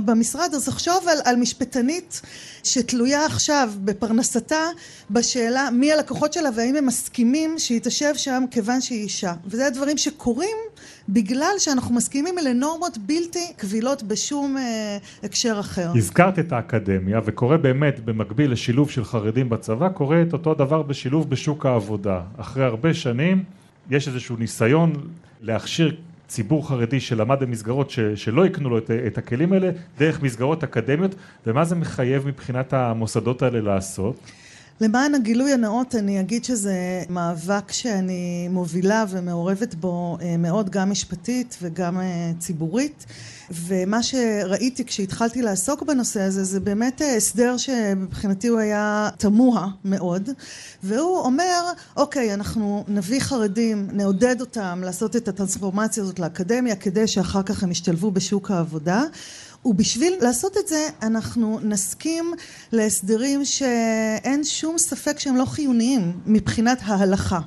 במשרד, 0.06 0.50
אז 0.56 0.66
תחשוב 0.66 1.08
על, 1.08 1.18
על 1.26 1.36
משפטנית 1.36 2.22
שתלויה 2.64 3.26
עכשיו 3.26 3.72
בפרנסתה 3.86 4.66
בשאלה 5.12 5.70
מי 5.72 5.92
הלקוחות 5.92 6.34
שלה 6.34 6.50
והאם 6.56 6.76
הם 6.76 6.86
מסכימים 6.86 7.60
שהיא 7.60 7.80
תשב 7.84 8.14
שם 8.16 8.44
כיוון 8.52 8.82
שהיא 8.82 9.04
אישה. 9.04 9.34
וזה 9.46 9.68
הדברים 9.68 9.98
שקורים 9.98 10.58
בגלל 11.10 11.54
שאנחנו 11.58 11.96
מסכימים 11.96 12.36
לנורמות 12.44 12.98
בלתי 12.98 13.54
קבילות 13.58 14.04
בשום 14.04 14.58
אה, 14.58 14.98
הקשר 15.24 15.60
אחר. 15.60 15.92
הזכרת 15.96 16.40
את 16.40 16.52
האקדמיה 16.52 17.20
וקורה 17.26 17.58
באמת 17.58 18.00
במקביל 18.06 18.52
לשילוב 18.52 18.90
של 18.90 19.06
חרדים 19.06 19.50
בצבא, 19.50 19.90
קורה 19.90 20.22
את 20.22 20.34
אותו 20.34 20.54
דבר 20.54 20.82
בשילוב 20.82 21.30
בשוק 21.30 21.66
העבודה. 21.66 22.22
אחרי 22.38 22.64
הרבה 22.64 22.94
שנים 22.94 23.44
יש 23.90 24.08
איזשהו 24.08 24.36
ניסיון 24.38 24.94
להכשיר 25.42 25.96
ציבור 26.32 26.67
חרדי 26.67 27.00
שלמד 27.00 27.39
במסגרות 27.39 27.89
ש, 27.89 28.00
שלא 28.00 28.46
יקנו 28.46 28.70
לו 28.70 28.78
את, 28.78 28.91
את 29.08 29.17
הכלים 29.17 29.54
האלה 29.54 29.70
דרך 29.98 30.22
מסגרות 30.22 30.63
אקדמיות 30.63 31.15
ומה 31.48 31.65
זה 31.65 31.76
מחייב 31.76 32.28
מבחינת 32.28 32.74
המוסדות 32.74 33.41
האלה 33.41 33.62
לעשות? 33.62 34.15
למען 34.82 35.15
הגילוי 35.15 35.54
הנאות 35.54 35.96
אני 35.96 36.20
אגיד 36.20 36.44
שזה 36.44 37.04
מאבק 37.10 37.72
שאני 37.72 38.48
מובילה 38.48 39.06
ומעורבת 39.10 39.76
בו 39.76 40.17
אה, 40.22 40.38
מאוד 40.38 40.70
גם 40.70 40.89
משפטית 40.89 41.58
וגם 41.62 42.00
אה, 42.00 42.32
ציבורית. 42.39 43.06
ומה 43.52 44.04
שראיתי 44.04 44.86
כשהתחלתי 44.86 45.41
לעסוק 45.41 45.84
בנושא 45.84 46.22
הזה 46.22 46.44
זה 46.44 46.60
באמת 46.60 47.02
אה, 47.02 47.15
הסדר 47.15 47.58
שמבחינתי 47.58 48.48
הוא 48.48 48.60
היה 48.60 49.10
תמוה 49.17 49.67
מאוד. 49.86 50.30
והוא 50.84 51.17
אומר 51.17 51.72
אוקיי 51.98 52.34
אנחנו 52.34 52.84
נביא 52.88 53.20
חרדים 53.20 53.88
נעודד 53.94 54.41
אותם 54.41 54.82
לעשות 54.86 55.15
את 55.15 55.28
הטרנספורמציה 55.28 56.04
הזאת 56.04 56.20
לאקדמיה 56.20 56.76
כדי 56.76 57.08
שאחר 57.08 57.44
כך 57.44 57.63
הם 57.63 57.72
ישתלבו 57.72 58.12
בשוק 58.12 58.52
העבודה 58.52 59.04
ובשביל 59.65 60.13
לעשות 60.21 60.58
את 60.58 60.67
זה 60.67 60.88
אנחנו 61.02 61.60
נסכים 61.63 62.34
להסדרים 62.71 63.45
שאין 63.45 64.43
שום 64.43 64.78
ספק 64.78 65.19
שהם 65.19 65.36
לא 65.36 65.45
חיוניים 65.45 66.19
מבחינת 66.26 66.80
ההלכה. 66.82 67.39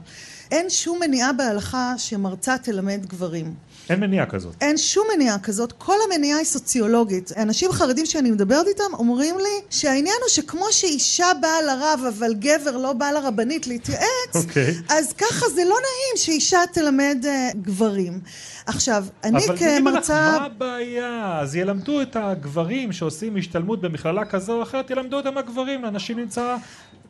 אין 0.51 0.71
שום 0.71 1.01
מניעה 1.01 1.33
בהלכה 1.33 1.95
שמרצה 1.99 2.59
תלמד 2.59 3.07
גברים. 3.07 3.55
אין 3.91 4.01
מניעה 4.01 4.27
כזאת. 4.27 4.55
אין 4.61 4.77
שום 4.77 5.07
מניעה 5.15 5.39
כזאת, 5.39 5.73
כל 5.73 5.97
המניעה 6.05 6.39
היא 6.39 6.47
סוציולוגית. 6.47 7.33
אנשים 7.37 7.73
חרדים 7.73 8.07
שאני 8.07 8.31
מדברת 8.31 8.67
איתם 8.67 8.85
אומרים 8.93 9.39
לי 9.39 9.61
שהעניין 9.71 10.17
הוא 10.21 10.29
שכמו 10.29 10.67
שאישה 10.71 11.27
באה 11.41 11.63
לרב 11.63 12.01
אבל 12.09 12.35
גבר 12.35 12.77
לא 12.77 12.93
בא 12.93 13.11
לרבנית 13.11 13.67
להתייעץ, 13.67 14.05
okay. 14.33 14.39
אוקיי. 14.39 14.75
אז 14.89 15.13
ככה 15.13 15.49
זה 15.49 15.65
לא 15.65 15.77
נעים 15.77 16.17
שאישה 16.17 16.61
תלמד 16.73 17.25
uh, 17.25 17.57
גברים. 17.57 18.21
עכשיו, 18.67 19.05
אני 19.25 19.47
אבל 19.47 19.57
כמרצה... 19.59 20.29
אבל 20.31 20.39
מה 20.39 20.45
הבעיה? 20.45 21.39
אז 21.41 21.57
ילמדו 21.57 22.03
את 22.03 22.17
הגברים 22.17 22.93
שעושים 22.93 23.37
השתלמות 23.37 23.81
במכללה 23.81 24.25
כזו 24.25 24.53
או 24.53 24.63
אחרת, 24.63 24.91
ילמדו 24.91 25.17
אותם 25.17 25.39
הגברים, 25.39 25.85
אנשים 25.85 26.19
נמצא 26.19 26.57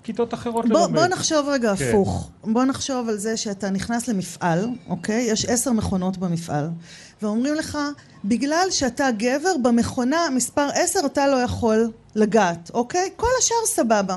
כיתות 0.04 0.34
אחרות 0.34 0.68
בוא, 0.68 0.80
ללמד. 0.80 0.98
בוא 1.00 1.06
נחשוב 1.06 1.48
רגע 1.48 1.76
כן. 1.76 1.88
הפוך. 1.88 2.30
בוא 2.44 2.64
נחשוב 2.64 3.08
על 3.08 3.16
זה 3.16 3.36
שאתה 3.36 3.70
נכנס 3.70 4.08
למפעל, 4.08 4.68
אוקיי? 4.88 5.22
יש 5.22 5.44
עשר 5.44 5.72
מכונות 5.72 6.18
במפעל. 6.18 6.68
ואומרים 7.22 7.54
לך, 7.54 7.78
בגלל 8.24 8.66
שאתה 8.70 9.08
גבר, 9.18 9.56
במכונה 9.62 10.18
מספר 10.34 10.68
עשר 10.74 11.00
אתה 11.06 11.26
לא 11.26 11.36
יכול 11.36 11.90
לגעת, 12.14 12.70
אוקיי? 12.74 13.10
כל 13.16 13.26
השאר 13.38 13.66
סבבה. 13.66 14.16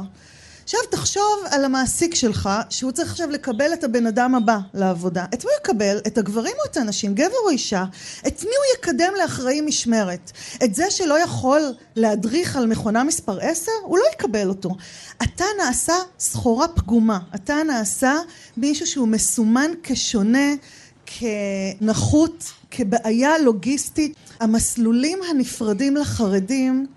עכשיו 0.68 0.80
תחשוב 0.90 1.44
על 1.52 1.66
המעסיק 1.66 2.16
שלך, 2.16 2.50
שהוא 2.70 2.92
צריך 2.92 3.12
עכשיו 3.12 3.30
לקבל 3.30 3.74
את 3.74 3.84
הבן 3.84 4.08
אדם 4.08 4.36
הבא 4.36 4.58
לעבודה. 4.74 5.26
את 5.34 5.46
מי 5.46 5.52
הוא 5.52 5.60
יקבל? 5.62 5.98
את 6.08 6.18
הגברים 6.18 6.54
או 6.60 6.72
את 6.72 6.78
האנשים? 6.78 7.16
גבר 7.16 7.36
או 7.46 7.50
אישה? 7.50 7.86
את 8.28 8.44
מי 8.44 8.50
הוא 8.50 8.66
יקדם 8.78 9.14
לאחראי 9.22 9.62
משמרת? 9.62 10.32
את 10.64 10.76
זה 10.76 10.86
שלא 10.90 11.20
יכול 11.20 11.62
להדריך 11.96 12.56
על 12.56 12.66
מכונה 12.66 13.04
מספר 13.04 13.40
עשר? 13.42 13.72
הוא 13.84 13.98
לא 13.98 14.04
יקבל 14.14 14.50
אותו. 14.50 14.70
אתה 15.24 15.46
נעשה 15.58 15.94
סחורה 16.20 16.68
פגומה. 16.68 17.20
אתה 17.36 17.56
נעשה 17.68 18.14
מישהו 18.58 18.88
שהוא 18.88 19.08
מסומן 19.08 19.72
כשונה, 19.84 20.54
כנחות, 21.06 22.44
כבעיה 22.72 23.38
לוגיסטית. 23.38 24.16
המסלולים 24.40 25.20
הנפרדים 25.30 25.96
לחרדים 25.96 26.88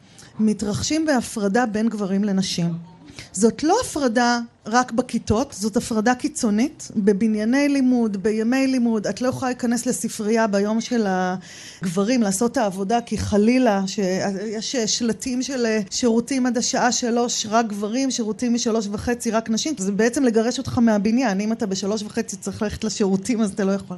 מתרחשים 0.41 1.07
בהפרדה 1.07 1.67
בין 1.67 1.89
גברים 1.89 2.25
לנשים. 2.25 2.90
זאת 3.33 3.63
לא 3.63 3.77
הפרדה 3.85 4.41
רק 4.67 4.93
בכיתות, 4.93 5.55
זאת 5.59 5.77
הפרדה 5.77 6.15
קיצונית, 6.15 6.89
בבנייני 6.97 7.69
לימוד, 7.69 8.17
בימי 8.17 8.67
לימוד, 8.67 9.07
את 9.07 9.21
לא 9.21 9.29
יכולה 9.29 9.51
להיכנס 9.51 9.87
לספרייה 9.87 10.47
ביום 10.47 10.81
של 10.81 11.07
הגברים 11.09 12.23
לעשות 12.23 12.53
את 12.53 12.57
העבודה 12.57 13.01
כי 13.01 13.19
חלילה 13.19 13.83
שיש 13.87 14.77
שלטים 14.77 15.43
של 15.43 15.67
שירותים 15.91 16.47
עד 16.47 16.59
השעה 16.59 16.93
שלוש 16.93 17.47
רק 17.51 17.67
גברים, 17.67 18.11
שירותים 18.11 18.55
משלוש 18.55 18.89
וחצי 18.91 19.31
רק 19.31 19.51
נשים, 19.51 19.75
זה 19.79 19.93
בעצם 19.93 20.25
לגרש 20.25 20.59
אותך 20.59 20.79
מהבניין, 20.79 21.41
אם 21.41 21.53
אתה 21.53 21.67
בשלוש 21.67 22.03
וחצי 22.03 22.37
צריך 22.37 22.63
ללכת 22.63 22.85
לשירותים 22.85 23.41
אז 23.41 23.51
אתה 23.51 23.65
לא 23.65 23.73
יכול. 23.73 23.97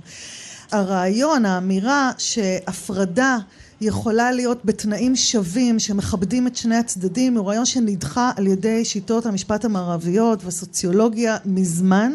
הרעיון, 0.73 1.47
האמירה 1.47 2.11
שהפרדה 2.19 3.39
יכולה 3.83 4.33
להיות 4.33 4.65
בתנאים 4.65 5.17
שווים 5.17 5.79
שמכבדים 5.79 6.47
את 6.47 6.57
שני 6.57 6.77
הצדדים 6.77 7.37
הוא 7.37 7.47
רעיון 7.49 7.65
שנדחה 7.65 8.31
על 8.37 8.47
ידי 8.47 8.85
שיטות 8.85 9.27
המשפט 9.27 9.65
המערביות 9.65 10.45
והסוציולוגיה 10.45 11.37
מזמן 11.45 12.13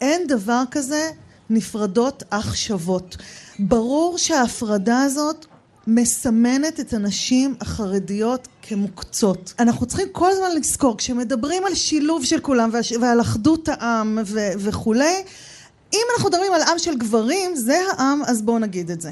אין 0.00 0.26
דבר 0.26 0.62
כזה 0.70 1.10
נפרדות 1.50 2.22
אך 2.30 2.56
שוות 2.56 3.16
ברור 3.58 4.18
שההפרדה 4.18 5.02
הזאת 5.02 5.46
מסמנת 5.86 6.80
את 6.80 6.92
הנשים 6.92 7.54
החרדיות 7.60 8.48
כמוקצות. 8.62 9.54
אנחנו 9.58 9.86
צריכים 9.86 10.08
כל 10.12 10.30
הזמן 10.30 10.56
לזכור, 10.56 10.96
כשמדברים 10.98 11.66
על 11.66 11.74
שילוב 11.74 12.24
של 12.24 12.40
כולם 12.40 12.70
ועל 13.00 13.20
אחדות 13.20 13.68
העם 13.68 14.18
ו- 14.26 14.52
וכולי, 14.58 15.14
אם 15.92 16.06
אנחנו 16.14 16.28
מדברים 16.28 16.52
על 16.52 16.62
עם 16.62 16.78
של 16.78 16.98
גברים, 16.98 17.56
זה 17.56 17.80
העם, 17.90 18.22
אז 18.26 18.42
בואו 18.42 18.58
נגיד 18.58 18.90
את 18.90 19.00
זה. 19.00 19.10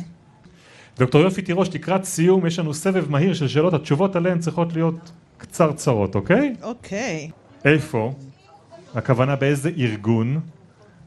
דוקטור 0.99 1.21
יופי 1.21 1.43
תירוש, 1.43 1.69
לקראת 1.75 2.05
סיום 2.05 2.47
יש 2.47 2.59
לנו 2.59 2.75
סבב 2.75 3.11
מהיר 3.11 3.35
של 3.35 3.49
שאלות, 3.49 3.75
התשובות 3.75 4.17
עליהן 4.17 4.39
צריכות 4.39 4.73
להיות 4.73 5.11
קצרצרות, 5.39 6.15
אוקיי? 6.15 6.55
אוקיי. 6.63 7.31
איפה, 7.65 8.13
הכוונה 8.95 9.37
באיזה 9.37 9.71
ארגון, 9.79 10.41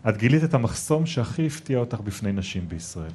את 0.10 0.18
גילית 0.18 0.44
את 0.44 0.54
המחסום 0.54 1.06
שהכי 1.06 1.48
הפתיע 1.48 1.78
אותך 1.78 2.00
בפני 2.00 2.32
נשים 2.32 2.66
בישראל? 2.68 3.12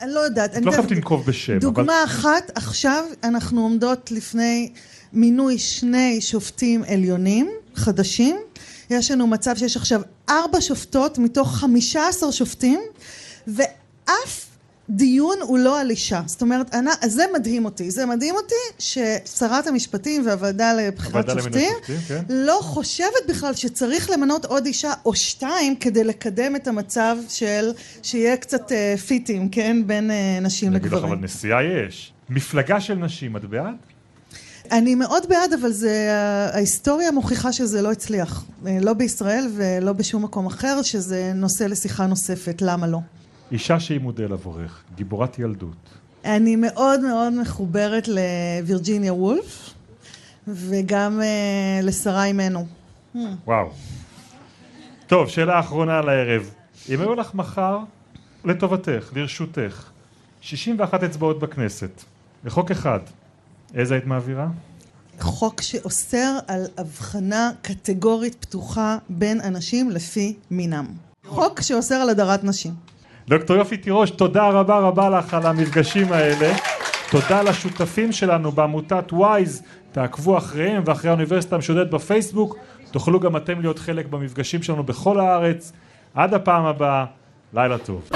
אני 0.00 0.12
לא 0.12 0.20
יודעת. 0.20 0.56
את 0.56 0.64
לא 0.64 0.70
חייבת 0.70 0.90
לנקוב 0.90 1.26
בשם, 1.26 1.58
דוגמה 1.58 1.82
אבל... 1.82 2.04
אחת, 2.04 2.50
עכשיו 2.54 3.04
אנחנו 3.24 3.60
עומדות 3.60 4.10
לפני 4.10 4.72
מינוי 5.12 5.58
שני 5.58 6.20
שופטים 6.20 6.84
עליונים 6.88 7.50
חדשים. 7.74 8.36
יש 8.90 9.10
לנו 9.10 9.26
מצב 9.26 9.56
שיש 9.56 9.76
עכשיו 9.76 10.00
ארבע 10.28 10.60
שופטות 10.60 11.18
מתוך 11.18 11.56
חמישה 11.56 12.08
עשר 12.08 12.30
שופטים, 12.30 12.80
ואף 13.46 14.47
דיון 14.90 15.36
הוא 15.42 15.58
לא 15.58 15.80
על 15.80 15.90
אישה. 15.90 16.22
זאת 16.26 16.42
אומרת, 16.42 16.74
אני, 16.74 16.90
זה 17.06 17.24
מדהים 17.34 17.64
אותי. 17.64 17.90
זה 17.90 18.06
מדהים 18.06 18.34
אותי 18.34 18.54
ששרת 18.78 19.66
המשפטים 19.66 20.26
והוועדה 20.26 20.72
לבחירת 20.72 21.30
שופטים 21.30 21.72
כן. 22.08 22.22
לא 22.28 22.58
חושבת 22.62 23.28
בכלל 23.28 23.54
שצריך 23.54 24.10
למנות 24.10 24.44
עוד 24.44 24.66
אישה 24.66 24.92
או 25.04 25.14
שתיים 25.14 25.76
כדי 25.76 26.04
לקדם 26.04 26.56
את 26.56 26.68
המצב 26.68 27.16
של 27.28 27.72
שיהיה 28.02 28.36
קצת 28.36 28.70
uh, 28.70 29.00
פיטים, 29.00 29.48
כן, 29.48 29.82
בין 29.86 30.10
uh, 30.10 30.44
נשים 30.44 30.72
לגברים. 30.72 30.92
אני 30.92 30.98
אגיד 30.98 31.08
לך, 31.08 31.18
אבל 31.18 31.24
נשיאה 31.24 31.62
יש. 31.62 32.12
מפלגה 32.30 32.80
של 32.80 32.94
נשים, 32.94 33.36
את 33.36 33.44
בעד? 33.44 33.74
אני 34.70 34.94
מאוד 34.94 35.28
בעד, 35.28 35.52
אבל 35.52 35.72
זה, 35.72 36.08
ההיסטוריה 36.54 37.10
מוכיחה 37.10 37.52
שזה 37.52 37.82
לא 37.82 37.92
הצליח. 37.92 38.44
אה, 38.66 38.78
לא 38.80 38.92
בישראל 38.92 39.48
ולא 39.56 39.92
בשום 39.92 40.24
מקום 40.24 40.46
אחר, 40.46 40.82
שזה 40.82 41.32
נושא 41.34 41.64
לשיחה 41.64 42.06
נוספת. 42.06 42.62
למה 42.62 42.86
לא? 42.86 42.98
אישה 43.52 43.80
שהיא 43.80 44.00
מודל 44.00 44.32
עבורך, 44.32 44.82
גיבורת 44.94 45.38
ילדות. 45.38 45.98
אני 46.24 46.56
מאוד 46.56 47.00
מאוד 47.00 47.32
מחוברת 47.32 48.08
לווירג'יניה 48.08 49.12
וולף, 49.14 49.74
וגם 50.48 51.20
uh, 51.20 51.84
לשרה 51.84 52.24
אימנו. 52.24 52.66
וואו. 53.44 53.70
טוב, 55.06 55.28
שאלה 55.28 55.60
אחרונה 55.60 56.00
לערב. 56.00 56.50
אם 56.88 57.00
היו 57.00 57.14
לך 57.14 57.34
מחר, 57.34 57.78
לטובתך, 58.44 59.10
לרשותך, 59.16 59.90
61 60.40 61.04
אצבעות 61.04 61.38
בכנסת, 61.38 61.90
לחוק 62.44 62.70
אחד, 62.70 63.00
איזה 63.74 63.94
היית 63.94 64.06
מעבירה? 64.06 64.48
חוק 65.20 65.62
שאוסר 65.62 66.38
על 66.46 66.66
הבחנה 66.78 67.50
קטגורית 67.62 68.36
פתוחה 68.40 68.98
בין 69.08 69.40
אנשים 69.40 69.90
לפי 69.90 70.36
מינם. 70.50 70.86
חוק 71.26 71.60
שאוסר 71.60 71.94
על 71.94 72.10
הדרת 72.10 72.44
נשים. 72.44 72.72
דוקטור 73.28 73.56
יופי 73.56 73.76
תירוש, 73.76 74.10
תודה 74.10 74.48
רבה 74.48 74.78
רבה 74.78 75.10
לך 75.10 75.34
על 75.34 75.46
המפגשים 75.46 76.12
האלה. 76.12 76.52
תודה 77.10 77.42
לשותפים 77.42 78.12
שלנו 78.12 78.52
בעמותת 78.52 79.12
וויז, 79.12 79.62
תעקבו 79.92 80.38
אחריהם 80.38 80.82
ואחרי 80.86 81.10
האוניברסיטה 81.10 81.56
המשודדת 81.56 81.90
בפייסבוק. 81.90 82.56
תוכלו 82.90 83.20
גם 83.20 83.36
אתם 83.36 83.60
להיות 83.60 83.78
חלק 83.78 84.06
במפגשים 84.06 84.62
שלנו 84.62 84.82
בכל 84.82 85.20
הארץ. 85.20 85.72
עד 86.14 86.34
הפעם 86.34 86.64
הבאה, 86.66 87.04
לילה 87.52 87.78
טוב. 87.78 88.10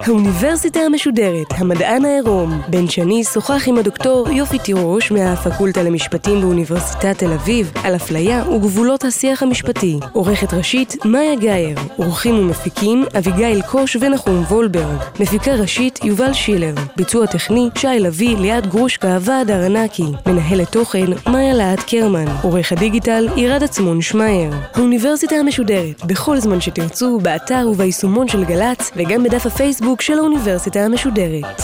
האוניברסיטה 0.00 0.80
המשודרת, 0.80 1.46
המדען 1.50 2.04
העירום. 2.04 2.60
בן 2.68 2.88
שני 2.88 3.24
שוחח 3.24 3.68
עם 3.68 3.78
הדוקטור 3.78 4.28
יופי 4.30 4.58
תירוש 4.58 5.12
מהפקולטה 5.12 5.82
למשפטים 5.82 6.40
באוניברסיטת 6.40 7.18
תל 7.18 7.32
אביב 7.32 7.72
על 7.84 7.96
אפליה 7.96 8.48
וגבולות 8.48 9.04
השיח 9.04 9.42
המשפטי. 9.42 9.98
עורכת 10.12 10.54
ראשית, 10.54 10.96
מאיה 11.04 11.34
גאייר. 11.34 11.78
עורכים 11.96 12.38
ומפיקים, 12.38 13.04
אביגיל 13.18 13.62
קוש 13.62 13.96
ונחום 14.00 14.42
וולברג. 14.42 14.96
מפיקה 15.20 15.54
ראשית, 15.54 15.98
יובל 16.04 16.32
שילר. 16.32 16.74
ביצוע 16.96 17.26
טכני, 17.26 17.68
שי 17.74 17.98
לביא, 18.00 18.36
ליעד 18.36 18.66
גרושקה 18.66 19.18
ועד 19.20 19.50
ארנקי. 19.50 20.06
מנהלת 20.26 20.72
תוכן, 20.72 21.06
מאיה 21.26 21.54
להט 21.54 21.80
קרמן. 21.80 22.28
עורך 22.42 22.72
הדיגיטל, 22.72 23.28
עירד 23.34 23.62
עצמון 23.62 24.02
שמייר. 24.02 24.52
האוניברסיטה 24.74 25.36
המשודרת, 25.36 26.04
בכל 26.04 26.38
זמן 26.40 26.60
שתרצו, 26.60 27.18
באתר 27.22 27.68
וביישומון 27.70 28.28
של 28.28 28.44
גל"צ, 28.44 28.90
וגם 28.96 29.22
בדף 29.22 29.46
הפייסבוק 29.54 30.02
של 30.02 30.18
האוניברסיטה 30.18 30.80
המשודרת. 30.80 31.60